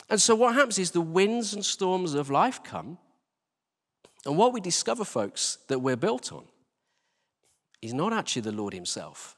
And 0.10 0.22
so 0.22 0.34
what 0.34 0.56
happens 0.56 0.80
is 0.80 0.92
the 0.92 1.02
winds 1.02 1.54
and 1.54 1.64
storms 1.64 2.14
of 2.14 2.30
life 2.30 2.64
come, 2.64 2.98
and 4.26 4.38
what 4.38 4.54
we 4.54 4.62
discover, 4.62 5.04
folks, 5.04 5.58
that 5.68 5.80
we're 5.80 5.98
built 5.98 6.32
on 6.32 6.46
is 7.82 7.94
not 7.94 8.14
actually 8.14 8.44
the 8.44 8.52
Lord 8.52 8.74
Himself 8.74 9.36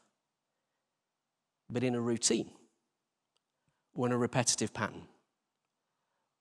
but 1.72 1.84
in 1.84 1.96
a 1.96 2.02
routine 2.02 2.50
or 3.94 4.06
in 4.06 4.12
a 4.12 4.18
repetitive 4.18 4.74
pattern 4.74 5.04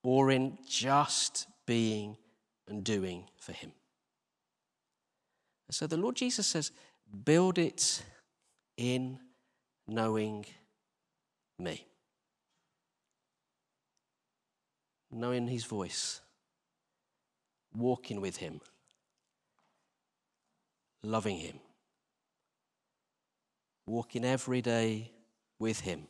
or 0.03 0.31
in 0.31 0.59
just 0.69 1.47
being 1.67 2.17
and 2.67 2.83
doing 2.85 3.25
for 3.39 3.53
Him. 3.53 3.73
so 5.71 5.87
the 5.87 5.97
Lord 5.97 6.17
Jesus 6.17 6.47
says, 6.47 6.73
build 7.25 7.59
it 7.59 8.03
in 8.77 9.19
knowing 9.87 10.47
me. 11.59 11.87
Knowing 15.13 15.49
His 15.49 15.65
voice, 15.65 16.21
walking 17.75 18.21
with 18.21 18.37
Him, 18.37 18.61
loving 21.03 21.37
Him, 21.37 21.59
walking 23.87 24.25
every 24.25 24.63
day 24.63 25.11
with 25.61 25.81
Him, 25.83 26.09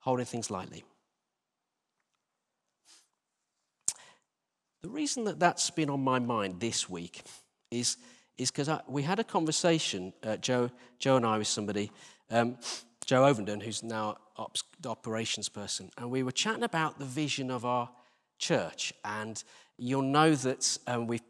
holding 0.00 0.26
things 0.26 0.50
lightly. 0.50 0.82
The 4.82 4.88
reason 4.88 5.24
that 5.24 5.38
that's 5.38 5.70
been 5.70 5.90
on 5.90 6.02
my 6.02 6.18
mind 6.18 6.58
this 6.58 6.90
week 6.90 7.22
is 7.70 7.96
is 8.40 8.50
because 8.50 8.70
we 8.88 9.02
had 9.02 9.18
a 9.18 9.24
conversation, 9.24 10.14
uh, 10.22 10.36
Joe, 10.38 10.70
Joe 10.98 11.16
and 11.16 11.26
I, 11.26 11.36
with 11.36 11.46
somebody, 11.46 11.92
um, 12.30 12.56
Joe 13.04 13.22
Ovenden, 13.22 13.62
who's 13.62 13.82
now 13.82 14.16
ops, 14.38 14.62
operations 14.86 15.50
person, 15.50 15.90
and 15.98 16.10
we 16.10 16.22
were 16.22 16.32
chatting 16.32 16.62
about 16.62 16.98
the 16.98 17.04
vision 17.04 17.50
of 17.50 17.66
our 17.66 17.90
church. 18.38 18.94
And 19.04 19.42
you'll 19.76 20.00
know 20.00 20.34
that 20.34 20.78
um, 20.86 21.06
we've 21.06 21.20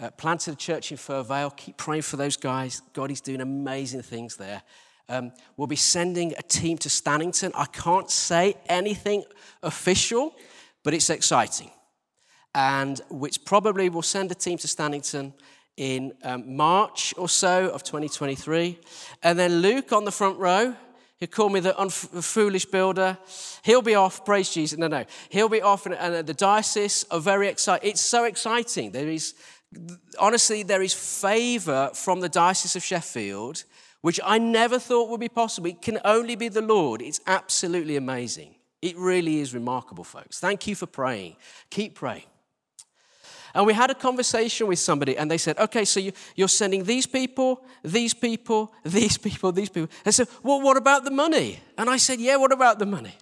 uh, 0.00 0.10
planted 0.10 0.54
a 0.54 0.56
church 0.56 0.92
in 0.92 0.96
Fir 0.96 1.24
Vale. 1.24 1.50
Keep 1.50 1.76
praying 1.76 2.02
for 2.02 2.16
those 2.16 2.36
guys. 2.36 2.82
God 2.92 3.10
is 3.10 3.20
doing 3.20 3.40
amazing 3.40 4.02
things 4.02 4.36
there. 4.36 4.62
Um, 5.10 5.32
we'll 5.56 5.66
be 5.66 5.76
sending 5.76 6.34
a 6.38 6.42
team 6.42 6.78
to 6.78 6.88
Stannington. 6.88 7.50
I 7.56 7.66
can't 7.66 8.08
say 8.08 8.54
anything 8.68 9.24
official, 9.62 10.34
but 10.84 10.94
it's 10.94 11.10
exciting. 11.10 11.70
And 12.54 13.00
which 13.10 13.44
probably 13.44 13.88
will 13.88 14.02
send 14.02 14.30
a 14.30 14.36
team 14.36 14.56
to 14.58 14.68
Stannington 14.68 15.32
in 15.76 16.12
um, 16.22 16.56
March 16.56 17.12
or 17.16 17.28
so 17.28 17.70
of 17.70 17.82
2023. 17.82 18.78
And 19.22 19.36
then 19.36 19.56
Luke 19.56 19.92
on 19.92 20.04
the 20.04 20.12
front 20.12 20.38
row, 20.38 20.76
he 21.16 21.26
called 21.26 21.52
me 21.52 21.60
the 21.60 21.72
unf- 21.72 22.22
foolish 22.22 22.66
builder. 22.66 23.18
He'll 23.64 23.82
be 23.82 23.96
off, 23.96 24.24
praise 24.24 24.50
Jesus. 24.50 24.78
No, 24.78 24.86
no. 24.86 25.04
He'll 25.28 25.48
be 25.48 25.60
off, 25.60 25.86
and, 25.86 25.94
and 25.96 26.26
the 26.26 26.34
diocese 26.34 27.04
are 27.10 27.20
very 27.20 27.48
excited. 27.48 27.86
It's 27.86 28.00
so 28.00 28.24
exciting. 28.24 28.92
There 28.92 29.08
is, 29.08 29.34
honestly, 30.18 30.62
there 30.62 30.82
is 30.82 30.94
favor 30.94 31.90
from 31.94 32.20
the 32.20 32.28
Diocese 32.28 32.76
of 32.76 32.84
Sheffield 32.84 33.64
which 34.02 34.20
I 34.24 34.38
never 34.38 34.78
thought 34.78 35.10
would 35.10 35.20
be 35.20 35.28
possible. 35.28 35.68
It 35.68 35.82
can 35.82 35.98
only 36.04 36.36
be 36.36 36.48
the 36.48 36.62
Lord. 36.62 37.02
It's 37.02 37.20
absolutely 37.26 37.96
amazing. 37.96 38.54
It 38.80 38.96
really 38.96 39.40
is 39.40 39.52
remarkable, 39.52 40.04
folks. 40.04 40.38
Thank 40.38 40.66
you 40.66 40.74
for 40.74 40.86
praying. 40.86 41.36
Keep 41.68 41.96
praying. 41.96 42.24
And 43.52 43.66
we 43.66 43.74
had 43.74 43.90
a 43.90 43.94
conversation 43.94 44.68
with 44.68 44.78
somebody, 44.78 45.16
and 45.16 45.30
they 45.30 45.38
said, 45.38 45.58
Okay, 45.58 45.84
so 45.84 46.00
you, 46.00 46.12
are 46.40 46.48
sending 46.48 46.84
these 46.84 47.06
people, 47.06 47.62
these 47.82 48.14
people, 48.14 48.72
these 48.84 49.18
people, 49.18 49.52
these 49.52 49.68
people. 49.68 49.90
They 50.04 50.12
said, 50.12 50.28
Well, 50.42 50.60
what 50.60 50.76
about 50.76 51.04
the 51.04 51.10
money? 51.10 51.60
And 51.76 51.90
I 51.90 51.96
said, 51.96 52.20
Yeah, 52.20 52.36
what 52.36 52.52
about 52.52 52.78
the 52.78 52.86
money? 52.86 53.14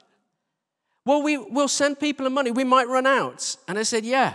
Well, 1.05 1.23
we, 1.23 1.39
we'll 1.39 1.69
send 1.69 1.99
people 1.99 2.25
the 2.25 2.31
money. 2.31 2.51
We 2.51 2.65
might 2.65 2.87
run 2.87 3.07
out. 3.07 3.57
And 3.67 3.79
I 3.79 3.83
said, 3.83 4.05
Yeah. 4.05 4.35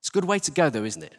It's 0.00 0.08
a 0.08 0.12
good 0.12 0.24
way 0.24 0.38
to 0.40 0.50
go, 0.50 0.68
though, 0.70 0.84
isn't 0.84 1.02
it? 1.02 1.14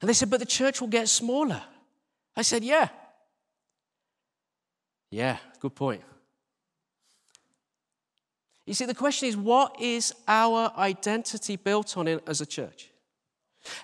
And 0.00 0.08
they 0.08 0.14
said, 0.14 0.28
But 0.28 0.40
the 0.40 0.46
church 0.46 0.80
will 0.80 0.88
get 0.88 1.08
smaller. 1.08 1.62
I 2.38 2.42
said, 2.42 2.64
Yeah. 2.64 2.88
Yeah, 5.10 5.38
good 5.58 5.74
point. 5.74 6.02
You 8.66 8.74
see, 8.74 8.84
the 8.84 8.94
question 8.94 9.28
is, 9.28 9.36
what 9.36 9.80
is 9.80 10.14
our 10.28 10.70
identity 10.76 11.56
built 11.56 11.96
on 11.96 12.06
as 12.26 12.42
a 12.42 12.46
church? 12.46 12.90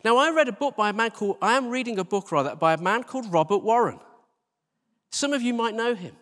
Now, 0.05 0.19
I 0.19 0.31
read 0.31 0.49
a 0.49 0.53
book 0.53 0.77
by 0.77 0.91
a 0.91 0.93
man 0.93 1.11
called, 1.11 1.39
I 1.41 1.57
am 1.57 1.71
reading 1.71 1.99
a 1.99 2.05
book 2.05 2.31
rather, 2.31 2.55
by 2.55 2.75
a 2.75 2.77
man 2.77 3.03
called 3.03 3.33
Robert 3.33 3.65
Warren. 3.65 3.99
Some 5.11 5.33
of 5.33 5.41
you 5.41 5.55
might 5.55 5.75
know 5.75 5.95
him. 5.95 6.15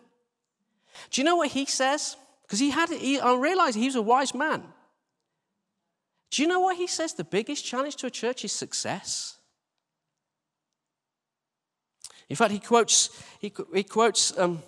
Do 1.11 1.19
you 1.19 1.25
know 1.25 1.35
what 1.35 1.49
he 1.49 1.65
says? 1.65 2.15
Because 2.43 2.59
he 2.59 2.69
had, 2.69 2.89
he, 2.89 3.19
I 3.19 3.35
realized 3.35 3.75
he 3.75 3.85
was 3.87 3.95
a 3.95 4.01
wise 4.01 4.33
man. 4.33 4.63
Do 6.31 6.41
you 6.41 6.47
know 6.47 6.61
what 6.61 6.77
he 6.77 6.87
says? 6.87 7.13
The 7.13 7.25
biggest 7.25 7.65
challenge 7.65 7.97
to 7.97 8.07
a 8.07 8.11
church 8.11 8.45
is 8.45 8.53
success. 8.53 9.37
In 12.29 12.35
fact, 12.35 12.51
he 12.51 12.59
quotes, 12.59 13.09
he, 13.39 13.51
he 13.73 13.83
quotes 13.83 14.37
um, 14.37 14.61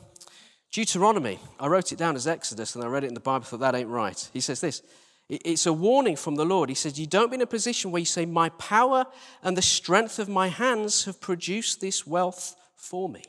Deuteronomy. 0.71 1.39
I 1.59 1.67
wrote 1.67 1.91
it 1.91 1.97
down 1.97 2.15
as 2.15 2.27
Exodus 2.27 2.75
and 2.75 2.83
I 2.83 2.87
read 2.87 3.03
it 3.03 3.07
in 3.07 3.13
the 3.13 3.19
Bible, 3.19 3.45
thought 3.45 3.61
that 3.61 3.75
ain't 3.75 3.89
right. 3.89 4.29
He 4.33 4.41
says 4.41 4.61
this 4.61 4.81
it's 5.27 5.65
a 5.65 5.73
warning 5.73 6.15
from 6.15 6.35
the 6.35 6.45
Lord. 6.45 6.69
He 6.69 6.75
says, 6.75 6.99
You 6.99 7.07
don't 7.07 7.31
be 7.31 7.35
in 7.35 7.41
a 7.41 7.47
position 7.47 7.91
where 7.91 7.99
you 7.99 8.05
say, 8.05 8.25
My 8.25 8.49
power 8.49 9.05
and 9.41 9.57
the 9.57 9.61
strength 9.61 10.19
of 10.19 10.29
my 10.29 10.49
hands 10.49 11.05
have 11.05 11.19
produced 11.19 11.81
this 11.81 12.05
wealth 12.05 12.55
for 12.75 13.09
me. 13.09 13.23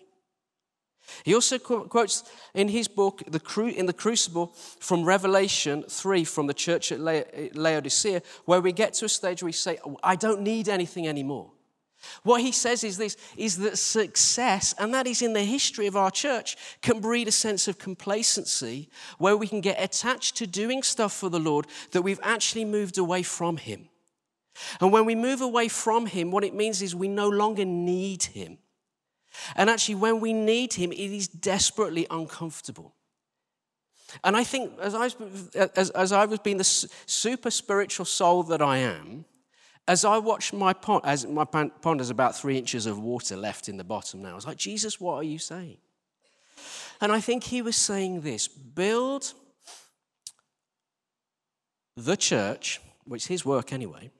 He 1.25 1.35
also 1.35 1.59
quotes 1.59 2.25
in 2.53 2.69
his 2.69 2.89
book, 2.89 3.23
In 3.23 3.87
the 3.87 3.95
Crucible, 3.97 4.49
from 4.81 5.05
Revelation 5.05 5.85
3 5.89 6.25
from 6.25 6.49
the 6.49 6.55
church 6.55 6.93
at 6.93 7.01
Laodicea, 7.01 8.23
where 8.45 8.61
we 8.61 8.73
get 8.73 8.93
to 8.95 9.07
a 9.07 9.09
stage 9.09 9.43
where 9.43 9.49
we 9.49 9.53
say, 9.53 9.79
I 10.03 10.17
don't 10.17 10.43
need 10.43 10.69
anything 10.69 11.09
anymore. 11.09 11.53
What 12.23 12.41
he 12.41 12.53
says 12.53 12.85
is 12.85 12.97
this 12.97 13.17
is 13.37 13.59
that 13.59 13.79
success, 13.79 14.75
and 14.79 14.93
that 14.95 15.07
is 15.07 15.23
in 15.23 15.33
the 15.33 15.45
history 15.45 15.87
of 15.87 15.97
our 15.97 16.11
church, 16.11 16.57
can 16.83 17.01
breed 17.01 17.29
a 17.29 17.33
sense 17.33 17.69
of 17.69 17.79
complacency 17.79 18.89
where 19.19 19.37
we 19.37 19.47
can 19.47 19.61
get 19.61 19.83
attached 19.83 20.37
to 20.37 20.47
doing 20.47 20.83
stuff 20.83 21.13
for 21.13 21.29
the 21.29 21.41
Lord 21.41 21.67
that 21.93 22.03
we've 22.03 22.21
actually 22.23 22.65
moved 22.65 22.99
away 22.99 23.23
from 23.23 23.57
him. 23.57 23.89
And 24.81 24.93
when 24.93 25.05
we 25.05 25.15
move 25.15 25.41
away 25.41 25.69
from 25.69 26.07
him, 26.07 26.31
what 26.31 26.45
it 26.45 26.55
means 26.55 26.83
is 26.83 26.95
we 26.95 27.09
no 27.09 27.29
longer 27.29 27.65
need 27.65 28.23
him. 28.23 28.59
And 29.55 29.69
actually, 29.69 29.97
when 29.97 30.21
we 30.21 30.33
need 30.33 30.75
him, 30.75 30.93
it 30.93 30.99
is 30.99 31.29
desperately 31.29 32.07
uncomfortable. 32.11 32.95
And 34.25 34.37
I 34.37 34.45
think 34.45 34.73
as, 34.81 34.95
I, 34.95 35.11
as, 35.77 35.91
as 35.91 36.13
I 36.13 36.25
was 36.25 36.39
being 36.39 36.57
the 36.57 36.65
super 36.65 37.51
spiritual 37.51 38.07
soul 38.07 38.43
that 38.45 38.63
I 38.63 38.79
am, 38.79 39.25
as 39.89 40.05
I 40.05 40.19
watched 40.19 40.53
my 40.53 40.73
pond, 40.73 41.03
as 41.05 41.27
my 41.27 41.45
pond 41.45 42.01
has 42.01 42.11
about 42.11 42.37
three 42.37 42.59
inches 42.59 42.87
of 42.87 42.99
water 42.99 43.37
left 43.37 43.69
in 43.69 43.77
the 43.77 43.85
bottom 43.85 44.23
now, 44.23 44.33
I 44.33 44.35
was 44.35 44.47
like, 44.47 44.57
Jesus, 44.57 45.01
what 45.01 45.15
are 45.15 45.23
you 45.23 45.39
saying? 45.39 45.79
And 47.01 47.13
I 47.13 47.21
think 47.21 47.45
he 47.45 47.63
was 47.63 47.77
saying 47.77 48.23
this 48.23 48.49
build 48.49 49.33
the 51.97 52.17
church, 52.17 52.81
which 53.05 53.23
is 53.23 53.29
his 53.29 53.45
work 53.45 53.73
anyway, 53.73 54.11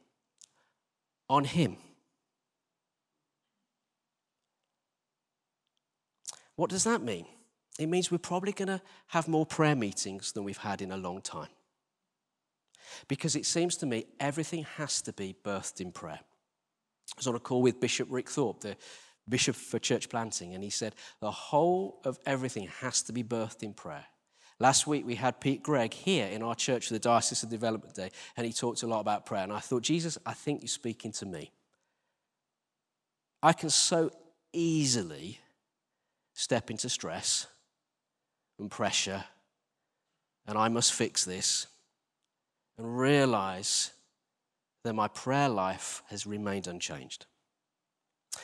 on 1.29 1.45
him. 1.45 1.77
What 6.55 6.71
does 6.71 6.85
that 6.85 7.03
mean? 7.03 7.27
It 7.79 7.89
means 7.89 8.11
we're 8.11 8.19
probably 8.19 8.53
going 8.53 8.69
to 8.69 8.81
have 9.09 9.29
more 9.29 9.45
prayer 9.45 9.77
meetings 9.77 10.33
than 10.33 10.45
we've 10.45 10.57
had 10.57 10.81
in 10.81 10.91
a 10.91 10.97
long 10.97 11.21
time. 11.21 11.49
Because 13.09 13.37
it 13.37 13.47
seems 13.47 13.77
to 13.79 13.87
me 13.87 14.07
everything 14.21 14.65
has 14.77 15.03
to 15.03 15.13
be 15.13 15.37
birthed 15.45 15.81
in 15.81 15.93
prayer. 15.93 16.21
I 16.23 17.15
was 17.17 17.27
on 17.27 17.35
a 17.35 17.41
call 17.41 17.63
with 17.63 17.81
Bishop 17.81 18.09
Ric 18.11 18.29
Thorpe, 18.29 18.61
the 18.61 18.77
bishop 19.29 19.57
for 19.57 19.79
church 19.79 20.09
planting, 20.09 20.55
and 20.55 20.63
he 20.63 20.71
said 20.71 20.95
the 21.21 21.31
whole 21.31 22.01
of 22.05 22.19
everything 22.27 22.69
has 22.81 23.03
to 23.03 23.13
be 23.13 23.23
birthed 23.23 23.63
in 23.63 23.75
prayer. 23.75 24.05
Last 24.59 24.87
week 24.87 25.07
we 25.07 25.17
had 25.17 25.41
Pete 25.41 25.63
Greig 25.63 25.93
here 25.93 26.27
in 26.27 26.43
our 26.43 26.55
church 26.55 26.89
for 26.89 26.95
the 26.95 26.99
Diocese 26.99 27.43
of 27.43 27.51
Development 27.51 27.95
Day, 27.95 28.11
and 28.37 28.47
he 28.47 28.53
talked 28.53 28.83
a 28.83 28.87
lot 28.87 29.01
about 29.01 29.27
prayer. 29.27 29.43
And 29.43 29.53
I 29.53 29.61
thought, 29.61 29.83
Jesus, 29.83 30.17
I 30.25 30.33
think 30.33 30.63
you're 30.63 30.69
speaking 30.69 31.13
to 31.13 31.27
me. 31.27 31.53
I 33.43 33.53
can 33.53 33.71
so 33.71 34.11
easily 34.53 35.41
step 36.33 36.71
into 36.71 36.89
stress 36.89 37.47
and 38.59 38.71
pressure, 38.71 39.25
and 40.47 40.57
I 40.57 40.69
must 40.69 40.95
fix 40.95 41.25
this 41.25 41.67
and 42.79 42.99
realize 42.99 43.93
that 44.85 44.95
my 44.95 45.09
prayer 45.09 45.49
life 45.49 46.03
has 46.09 46.27
remained 46.27 46.67
unchanged. 46.67 47.27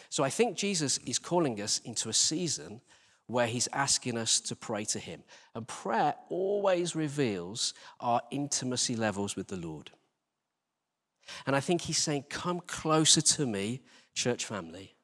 So 0.09 0.25
I 0.25 0.31
think 0.31 0.57
Jesus 0.57 0.99
is 0.99 1.19
calling 1.19 1.61
us 1.61 1.81
into 1.85 2.09
a 2.09 2.15
season 2.15 2.81
where 3.27 3.47
he's 3.47 3.69
asking 3.73 4.19
us 4.19 4.41
to 4.41 4.57
pray 4.57 4.85
to 4.87 4.99
him. 4.99 5.23
And 5.55 5.67
prayer 5.67 6.15
always 6.29 6.97
reveals 6.97 7.75
our 8.01 8.21
intimacy 8.31 8.97
levels 8.97 9.37
with 9.37 9.49
the 9.49 9.57
Lord. 9.57 9.91
And 11.47 11.55
I 11.55 11.61
think 11.61 11.83
he's 11.83 11.99
saying, 11.99 12.25
Come 12.29 12.61
closer 12.61 13.21
to 13.21 13.47
me, 13.47 13.83
church 14.15 14.45
family. 14.45 14.95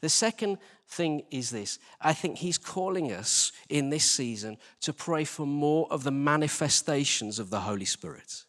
The 0.00 0.08
second 0.08 0.58
thing 0.88 1.22
is 1.30 1.50
this 1.50 1.78
I 2.00 2.12
think 2.12 2.38
he's 2.38 2.58
calling 2.58 3.12
us 3.12 3.52
in 3.68 3.90
this 3.90 4.04
season 4.04 4.58
to 4.80 4.92
pray 4.92 5.24
for 5.24 5.46
more 5.46 5.86
of 5.90 6.04
the 6.04 6.10
manifestations 6.10 7.38
of 7.38 7.50
the 7.50 7.60
Holy 7.60 7.84
Spirit. 7.84 8.44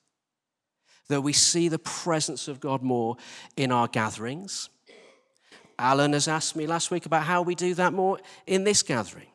That 1.09 1.21
we 1.21 1.33
see 1.33 1.67
the 1.67 1.79
presence 1.79 2.47
of 2.47 2.59
God 2.59 2.81
more 2.81 3.17
in 3.57 3.71
our 3.71 3.87
gatherings. 3.87 4.69
Alan 5.77 6.13
has 6.13 6.27
asked 6.27 6.55
me 6.55 6.67
last 6.67 6.91
week 6.91 7.05
about 7.05 7.23
how 7.23 7.41
we 7.41 7.55
do 7.55 7.73
that 7.73 7.93
more 7.93 8.19
in 8.47 8.63
this 8.63 8.83
gathering. 8.83 9.27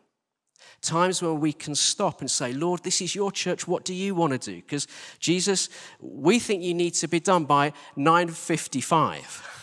Times 0.80 1.20
when 1.20 1.40
we 1.40 1.52
can 1.52 1.74
stop 1.74 2.20
and 2.20 2.30
say, 2.30 2.52
Lord, 2.52 2.84
this 2.84 3.00
is 3.00 3.14
your 3.14 3.32
church. 3.32 3.66
What 3.66 3.84
do 3.84 3.92
you 3.92 4.14
want 4.14 4.32
to 4.32 4.38
do? 4.38 4.56
Because 4.56 4.86
Jesus, 5.18 5.68
we 6.00 6.38
think 6.38 6.62
you 6.62 6.72
need 6.72 6.94
to 6.94 7.08
be 7.08 7.18
done 7.18 7.44
by 7.44 7.72
955. 7.96 9.57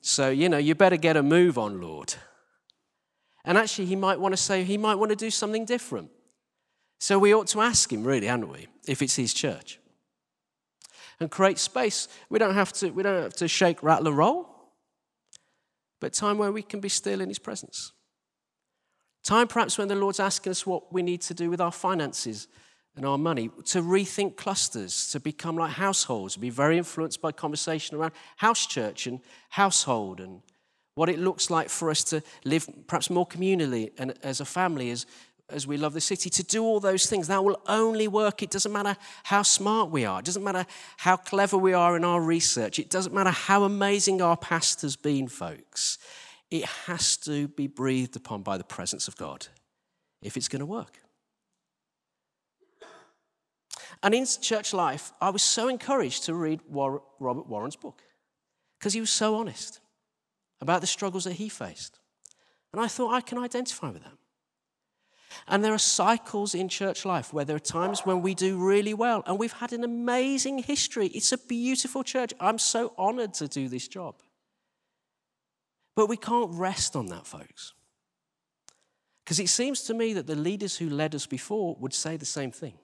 So, 0.00 0.30
you 0.30 0.48
know, 0.48 0.58
you 0.58 0.74
better 0.74 0.96
get 0.96 1.16
a 1.16 1.22
move 1.22 1.58
on, 1.58 1.80
Lord. 1.80 2.14
And 3.44 3.56
actually, 3.56 3.86
he 3.86 3.96
might 3.96 4.20
want 4.20 4.32
to 4.32 4.36
say, 4.36 4.64
he 4.64 4.78
might 4.78 4.96
want 4.96 5.10
to 5.10 5.16
do 5.16 5.30
something 5.30 5.64
different. 5.64 6.10
So 6.98 7.18
we 7.18 7.34
ought 7.34 7.46
to 7.48 7.60
ask 7.60 7.92
him, 7.92 8.04
really, 8.04 8.26
hadn't 8.26 8.48
we, 8.48 8.66
if 8.86 9.02
it's 9.02 9.16
his 9.16 9.32
church. 9.32 9.78
And 11.20 11.30
create 11.30 11.58
space. 11.58 12.08
We 12.28 12.38
don't 12.38 12.54
have 12.54 12.72
to, 12.74 12.90
we 12.90 13.02
don't 13.02 13.22
have 13.22 13.34
to 13.34 13.48
shake, 13.48 13.82
rattle, 13.82 14.08
and 14.08 14.16
roll, 14.16 14.48
but 16.00 16.12
time 16.12 16.38
where 16.38 16.52
we 16.52 16.62
can 16.62 16.80
be 16.80 16.88
still 16.88 17.20
in 17.20 17.28
his 17.28 17.38
presence. 17.38 17.92
Time 19.24 19.48
perhaps 19.48 19.78
when 19.78 19.88
the 19.88 19.94
Lord's 19.94 20.20
asking 20.20 20.50
us 20.50 20.66
what 20.66 20.92
we 20.92 21.02
need 21.02 21.20
to 21.22 21.34
do 21.34 21.50
with 21.50 21.60
our 21.60 21.72
finances 21.72 22.48
and 22.98 23.06
our 23.06 23.16
money, 23.16 23.48
to 23.64 23.80
rethink 23.80 24.36
clusters, 24.36 25.10
to 25.12 25.20
become 25.20 25.56
like 25.56 25.70
households, 25.70 26.36
be 26.36 26.50
very 26.50 26.76
influenced 26.76 27.22
by 27.22 27.32
conversation 27.32 27.96
around 27.96 28.12
house 28.36 28.66
church 28.66 29.06
and 29.06 29.20
household 29.50 30.20
and 30.20 30.42
what 30.94 31.08
it 31.08 31.18
looks 31.18 31.48
like 31.48 31.70
for 31.70 31.90
us 31.90 32.02
to 32.02 32.20
live 32.44 32.68
perhaps 32.88 33.08
more 33.08 33.26
communally 33.26 33.92
and 33.98 34.12
as 34.24 34.40
a 34.40 34.44
family 34.44 34.90
as, 34.90 35.06
as 35.48 35.64
we 35.64 35.76
love 35.76 35.94
the 35.94 36.00
city, 36.00 36.28
to 36.28 36.42
do 36.42 36.64
all 36.64 36.80
those 36.80 37.06
things. 37.06 37.28
That 37.28 37.44
will 37.44 37.60
only 37.68 38.08
work. 38.08 38.42
It 38.42 38.50
doesn't 38.50 38.72
matter 38.72 38.96
how 39.22 39.42
smart 39.42 39.90
we 39.90 40.04
are, 40.04 40.18
it 40.18 40.24
doesn't 40.24 40.44
matter 40.44 40.66
how 40.98 41.16
clever 41.16 41.56
we 41.56 41.72
are 41.72 41.96
in 41.96 42.04
our 42.04 42.20
research, 42.20 42.78
it 42.78 42.90
doesn't 42.90 43.14
matter 43.14 43.30
how 43.30 43.62
amazing 43.62 44.20
our 44.20 44.36
past 44.36 44.82
has 44.82 44.96
been, 44.96 45.28
folks. 45.28 45.98
It 46.50 46.64
has 46.64 47.16
to 47.18 47.46
be 47.48 47.68
breathed 47.68 48.16
upon 48.16 48.42
by 48.42 48.58
the 48.58 48.64
presence 48.64 49.06
of 49.06 49.16
God 49.16 49.46
if 50.20 50.36
it's 50.36 50.48
going 50.48 50.60
to 50.60 50.66
work. 50.66 50.98
And 54.02 54.14
in 54.14 54.26
church 54.26 54.72
life, 54.72 55.12
I 55.20 55.30
was 55.30 55.42
so 55.42 55.68
encouraged 55.68 56.24
to 56.24 56.34
read 56.34 56.60
Robert 56.68 57.48
Warren's 57.48 57.76
book 57.76 58.02
because 58.78 58.94
he 58.94 59.00
was 59.00 59.10
so 59.10 59.34
honest 59.34 59.80
about 60.60 60.80
the 60.80 60.86
struggles 60.86 61.24
that 61.24 61.34
he 61.34 61.48
faced. 61.48 61.98
And 62.72 62.80
I 62.80 62.86
thought 62.86 63.14
I 63.14 63.20
can 63.20 63.38
identify 63.38 63.90
with 63.90 64.04
them. 64.04 64.18
And 65.46 65.64
there 65.64 65.74
are 65.74 65.78
cycles 65.78 66.54
in 66.54 66.68
church 66.68 67.04
life 67.04 67.32
where 67.32 67.44
there 67.44 67.56
are 67.56 67.60
times 67.60 68.00
when 68.00 68.22
we 68.22 68.34
do 68.34 68.56
really 68.56 68.94
well. 68.94 69.22
And 69.26 69.38
we've 69.38 69.52
had 69.52 69.72
an 69.72 69.84
amazing 69.84 70.58
history. 70.60 71.08
It's 71.08 71.32
a 71.32 71.38
beautiful 71.38 72.02
church. 72.02 72.32
I'm 72.40 72.58
so 72.58 72.92
honored 72.96 73.34
to 73.34 73.48
do 73.48 73.68
this 73.68 73.88
job. 73.88 74.16
But 75.94 76.08
we 76.08 76.16
can't 76.16 76.52
rest 76.54 76.96
on 76.96 77.06
that, 77.06 77.26
folks. 77.26 77.72
Because 79.24 79.40
it 79.40 79.48
seems 79.48 79.82
to 79.82 79.94
me 79.94 80.14
that 80.14 80.26
the 80.26 80.36
leaders 80.36 80.76
who 80.76 80.88
led 80.88 81.14
us 81.14 81.26
before 81.26 81.76
would 81.80 81.92
say 81.92 82.16
the 82.16 82.24
same 82.24 82.50
thing 82.50 82.78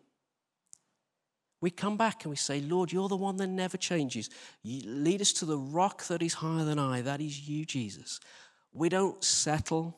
we 1.64 1.70
come 1.70 1.96
back 1.96 2.24
and 2.24 2.30
we 2.30 2.36
say, 2.36 2.60
Lord, 2.60 2.92
you're 2.92 3.08
the 3.08 3.16
one 3.16 3.38
that 3.38 3.46
never 3.46 3.78
changes. 3.78 4.28
You 4.62 4.82
lead 4.84 5.22
us 5.22 5.32
to 5.32 5.46
the 5.46 5.56
rock 5.56 6.04
that 6.08 6.22
is 6.22 6.34
higher 6.34 6.62
than 6.62 6.78
I. 6.78 7.00
That 7.00 7.22
is 7.22 7.48
you, 7.48 7.64
Jesus. 7.64 8.20
We 8.74 8.90
don't 8.90 9.24
settle 9.24 9.96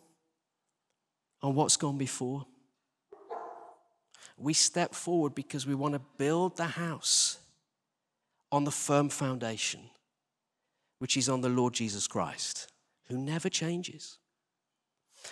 on 1.43 1.57
what's 1.57 1.77
gone 1.77 1.99
before. 1.99 2.47
We 4.39 4.53
step 4.53 4.95
forward 4.95 5.35
because 5.35 5.67
we 5.67 5.75
want 5.75 5.95
to 5.95 6.01
build 6.19 6.57
the 6.57 6.67
house 6.67 7.39
on 8.53 8.63
the 8.63 8.71
firm 8.71 9.09
foundation, 9.09 9.81
which 11.01 11.17
is 11.17 11.29
on 11.29 11.41
the 11.41 11.49
Lord 11.49 11.75
Jesus 11.75 12.07
Christ, 12.07 12.71
who 13.09 13.19
never 13.19 13.49
changes 13.49 14.19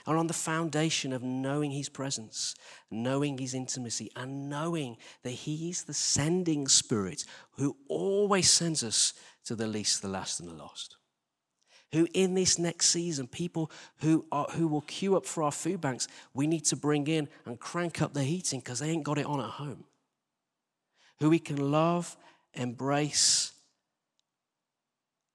are 0.07 0.17
on 0.17 0.27
the 0.27 0.35
foundation 0.35 1.13
of 1.13 1.23
knowing 1.23 1.71
His 1.71 1.89
presence, 1.89 2.55
knowing 2.91 3.39
His 3.39 3.55
intimacy, 3.55 4.11
and 4.17 4.49
knowing 4.49 4.97
that 5.23 5.31
He 5.31 5.71
is 5.71 5.85
the 5.85 5.95
sending 5.95 6.69
Spirit 6.69 7.25
who 7.53 7.77
always 7.89 8.51
sends 8.51 8.83
us 8.83 9.15
to 9.45 9.55
the 9.55 9.67
least, 9.67 10.03
the 10.03 10.09
last, 10.09 10.41
and 10.41 10.49
the 10.49 10.55
lost. 10.55 10.97
Who, 11.93 12.09
in 12.13 12.35
this 12.35 12.59
next 12.59 12.87
season, 12.87 13.29
people 13.29 13.71
who, 13.99 14.27
are, 14.33 14.47
who 14.53 14.67
will 14.67 14.81
queue 14.81 15.17
up 15.17 15.27
for 15.27 15.45
our 15.45 15.53
food 15.53 15.81
banks, 15.81 16.09
we 16.33 16.47
need 16.47 16.65
to 16.67 16.77
bring 16.77 17.07
in 17.07 17.29
and 17.47 17.59
crank 17.59 18.03
up 18.03 18.15
the 18.15 18.25
heating 18.25 18.61
because 18.61 18.81
they 18.81 18.91
ain't 18.91 19.05
got 19.05 19.19
it 19.19 19.27
on 19.27 19.41
at 19.41 19.51
home. 19.51 19.85
Who 21.21 21.31
we 21.31 21.39
can 21.39 21.71
love, 21.71 22.17
embrace 22.53 23.53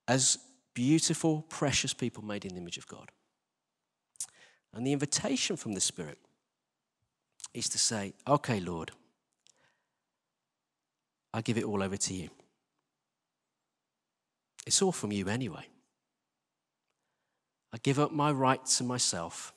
as 0.08 0.38
beautiful, 0.74 1.46
precious 1.50 1.94
people 1.94 2.26
made 2.26 2.44
in 2.44 2.54
the 2.54 2.60
image 2.60 2.78
of 2.78 2.88
God. 2.88 3.12
And 4.74 4.86
the 4.86 4.94
invitation 4.94 5.56
from 5.56 5.74
the 5.74 5.82
Spirit 5.82 6.20
is 7.54 7.68
to 7.70 7.78
say, 7.78 8.14
okay, 8.28 8.60
Lord, 8.60 8.92
I 11.34 11.42
give 11.42 11.58
it 11.58 11.64
all 11.64 11.84
over 11.84 11.98
to 11.98 12.14
you. 12.14 12.30
It's 14.66 14.82
all 14.82 14.92
from 14.92 15.12
you 15.12 15.28
anyway. 15.28 15.68
I 17.74 17.78
give 17.78 18.00
up 18.00 18.12
my 18.12 18.32
rights 18.32 18.78
to 18.80 18.84
myself, 18.84 19.54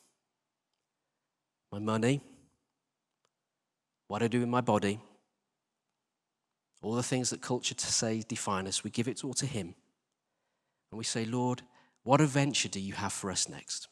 my 1.70 1.78
money, 1.78 2.20
what 4.08 4.22
I 4.22 4.28
do 4.28 4.40
with 4.40 4.48
my 4.48 4.60
body, 4.60 5.00
all 6.82 6.94
the 6.94 7.02
things 7.02 7.30
that 7.30 7.40
culture 7.40 7.74
to 7.74 7.86
say 7.86 8.22
define 8.26 8.66
us. 8.66 8.84
We 8.84 8.90
give 8.90 9.08
it 9.08 9.24
all 9.24 9.34
to 9.34 9.46
Him. 9.46 9.74
and 10.90 10.98
we 10.98 11.04
say, 11.04 11.24
Lord, 11.24 11.62
what 12.02 12.20
adventure 12.20 12.68
do 12.68 12.80
you 12.80 12.92
have 12.94 13.12
for 13.12 13.30
us 13.30 13.48
next? 13.48 13.88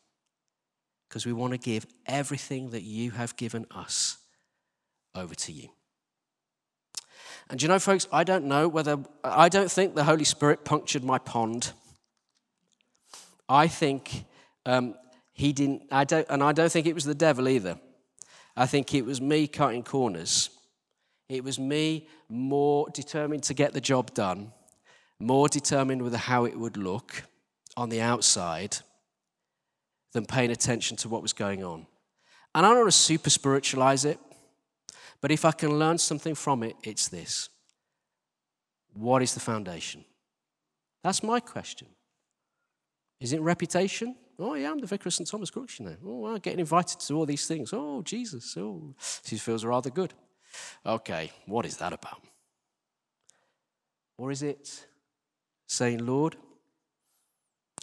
Because 1.11 1.27
we 1.27 1.33
want 1.33 1.53
to 1.53 1.59
give 1.59 1.87
everything 2.07 2.71
that 2.71 2.83
you 2.83 3.11
have 3.11 3.37
given 3.37 3.67
us 3.75 4.17
over 5.13 5.35
to 5.35 5.53
you. 5.53 5.69
And 7.51 7.61
you 7.61 7.67
know, 7.67 7.81
folks, 7.81 8.07
I 8.13 8.23
don't 8.23 8.45
know 8.45 8.69
whether, 8.69 8.97
I 9.25 9.49
don't 9.49 9.71
think 9.71 9.97
the 9.97 10.05
Holy 10.05 10.23
Spirit 10.23 10.65
punctured 10.65 11.03
my 11.03 11.19
pond. 11.19 11.73
I 13.49 13.67
think 13.67 14.25
um, 14.65 14.95
he 15.33 15.53
didn't, 15.53 15.83
I 15.91 16.05
don't, 16.05 16.27
and 16.31 16.45
I 16.45 16.53
don't 16.53 16.71
think 16.71 16.87
it 16.87 16.95
was 16.95 17.05
the 17.05 17.15
devil 17.15 17.49
either. 17.49 17.81
I 18.57 18.67
think 18.67 18.95
it 18.95 19.05
was 19.05 19.21
me 19.21 19.49
cutting 19.49 19.83
corners. 19.83 20.51
It 21.29 21.43
was 21.43 21.59
me 21.59 22.07
more 22.29 22.89
determined 22.95 23.43
to 23.45 23.55
get 23.55 23.73
the 23.73 23.81
job 23.81 24.15
done, 24.15 24.53
more 25.19 25.49
determined 25.49 26.03
with 26.03 26.15
how 26.15 26.45
it 26.45 26.57
would 26.57 26.77
look 26.77 27.25
on 27.77 27.89
the 27.89 28.01
outside 28.01 28.79
than 30.13 30.27
paying 30.27 30.51
attention 30.51 30.97
to 30.99 31.09
what 31.09 31.23
was 31.23 31.33
going 31.33 31.65
on. 31.65 31.87
And 32.55 32.67
I 32.67 32.71
don't 32.71 32.79
want 32.79 32.89
to 32.89 32.97
super 32.97 33.31
spiritualize 33.31 34.05
it, 34.05 34.19
but 35.21 35.31
if 35.31 35.45
I 35.45 35.53
can 35.53 35.79
learn 35.79 35.99
something 35.99 36.35
from 36.35 36.63
it, 36.63 36.77
it's 36.83 37.09
this 37.09 37.49
What 38.95 39.23
is 39.23 39.35
the 39.35 39.41
foundation? 39.41 40.05
That's 41.03 41.23
my 41.23 41.41
question. 41.41 41.89
Is 43.21 43.33
it 43.33 43.41
reputation? 43.41 44.17
Oh, 44.39 44.55
yeah, 44.55 44.71
I'm 44.71 44.79
the 44.79 44.87
vicar 44.87 45.09
of 45.09 45.15
St. 45.15 45.29
Thomas 45.29 45.51
Crookes, 45.51 45.79
you 45.79 45.85
know. 45.85 45.97
Oh, 46.05 46.27
I'm 46.27 46.39
getting 46.39 46.61
invited 46.61 46.99
to 47.01 47.15
all 47.15 47.27
these 47.27 47.47
things. 47.47 47.71
Oh, 47.73 48.03
Jesus. 48.03 48.57
Oh, 48.57 48.95
this 49.29 49.41
feels 49.41 49.65
rather 49.65 49.91
good. 49.91 50.15
Okay, 50.85 51.31
what 51.47 51.67
is 51.67 51.77
that 51.77 51.93
about? 51.93 52.23
Or 54.17 54.31
is 54.31 54.43
it 54.43 54.87
saying, 55.67 56.05
Lord, 56.05 56.37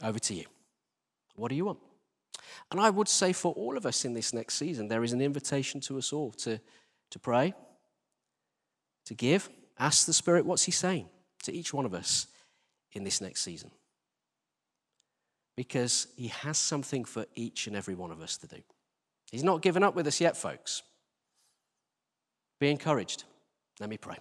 over 0.03 0.19
to 0.19 0.33
you? 0.33 0.45
What 1.35 1.49
do 1.49 1.55
you 1.55 1.65
want? 1.65 1.79
And 2.71 2.79
I 2.79 2.89
would 2.89 3.07
say 3.07 3.33
for 3.33 3.53
all 3.53 3.77
of 3.77 3.85
us 3.85 4.05
in 4.05 4.13
this 4.13 4.33
next 4.33 4.55
season, 4.55 4.87
there 4.87 5.03
is 5.03 5.13
an 5.13 5.21
invitation 5.21 5.81
to 5.81 5.97
us 5.97 6.13
all 6.13 6.31
to, 6.31 6.59
to 7.11 7.19
pray, 7.19 7.53
to 9.05 9.13
give, 9.13 9.49
ask 9.79 10.05
the 10.05 10.13
Spirit 10.13 10.45
what's 10.45 10.63
He 10.63 10.71
saying 10.71 11.07
to 11.43 11.53
each 11.53 11.73
one 11.73 11.85
of 11.85 11.93
us 11.93 12.27
in 12.91 13.03
this 13.03 13.21
next 13.21 13.41
season. 13.41 13.71
Because 15.55 16.07
He 16.15 16.27
has 16.27 16.57
something 16.57 17.05
for 17.05 17.25
each 17.35 17.67
and 17.67 17.75
every 17.75 17.95
one 17.95 18.11
of 18.11 18.21
us 18.21 18.37
to 18.37 18.47
do. 18.47 18.57
He's 19.31 19.43
not 19.43 19.61
given 19.61 19.83
up 19.83 19.95
with 19.95 20.07
us 20.07 20.21
yet, 20.21 20.37
folks. 20.37 20.83
Be 22.59 22.69
encouraged. 22.69 23.23
Let 23.79 23.89
me 23.89 23.97
pray. 23.97 24.17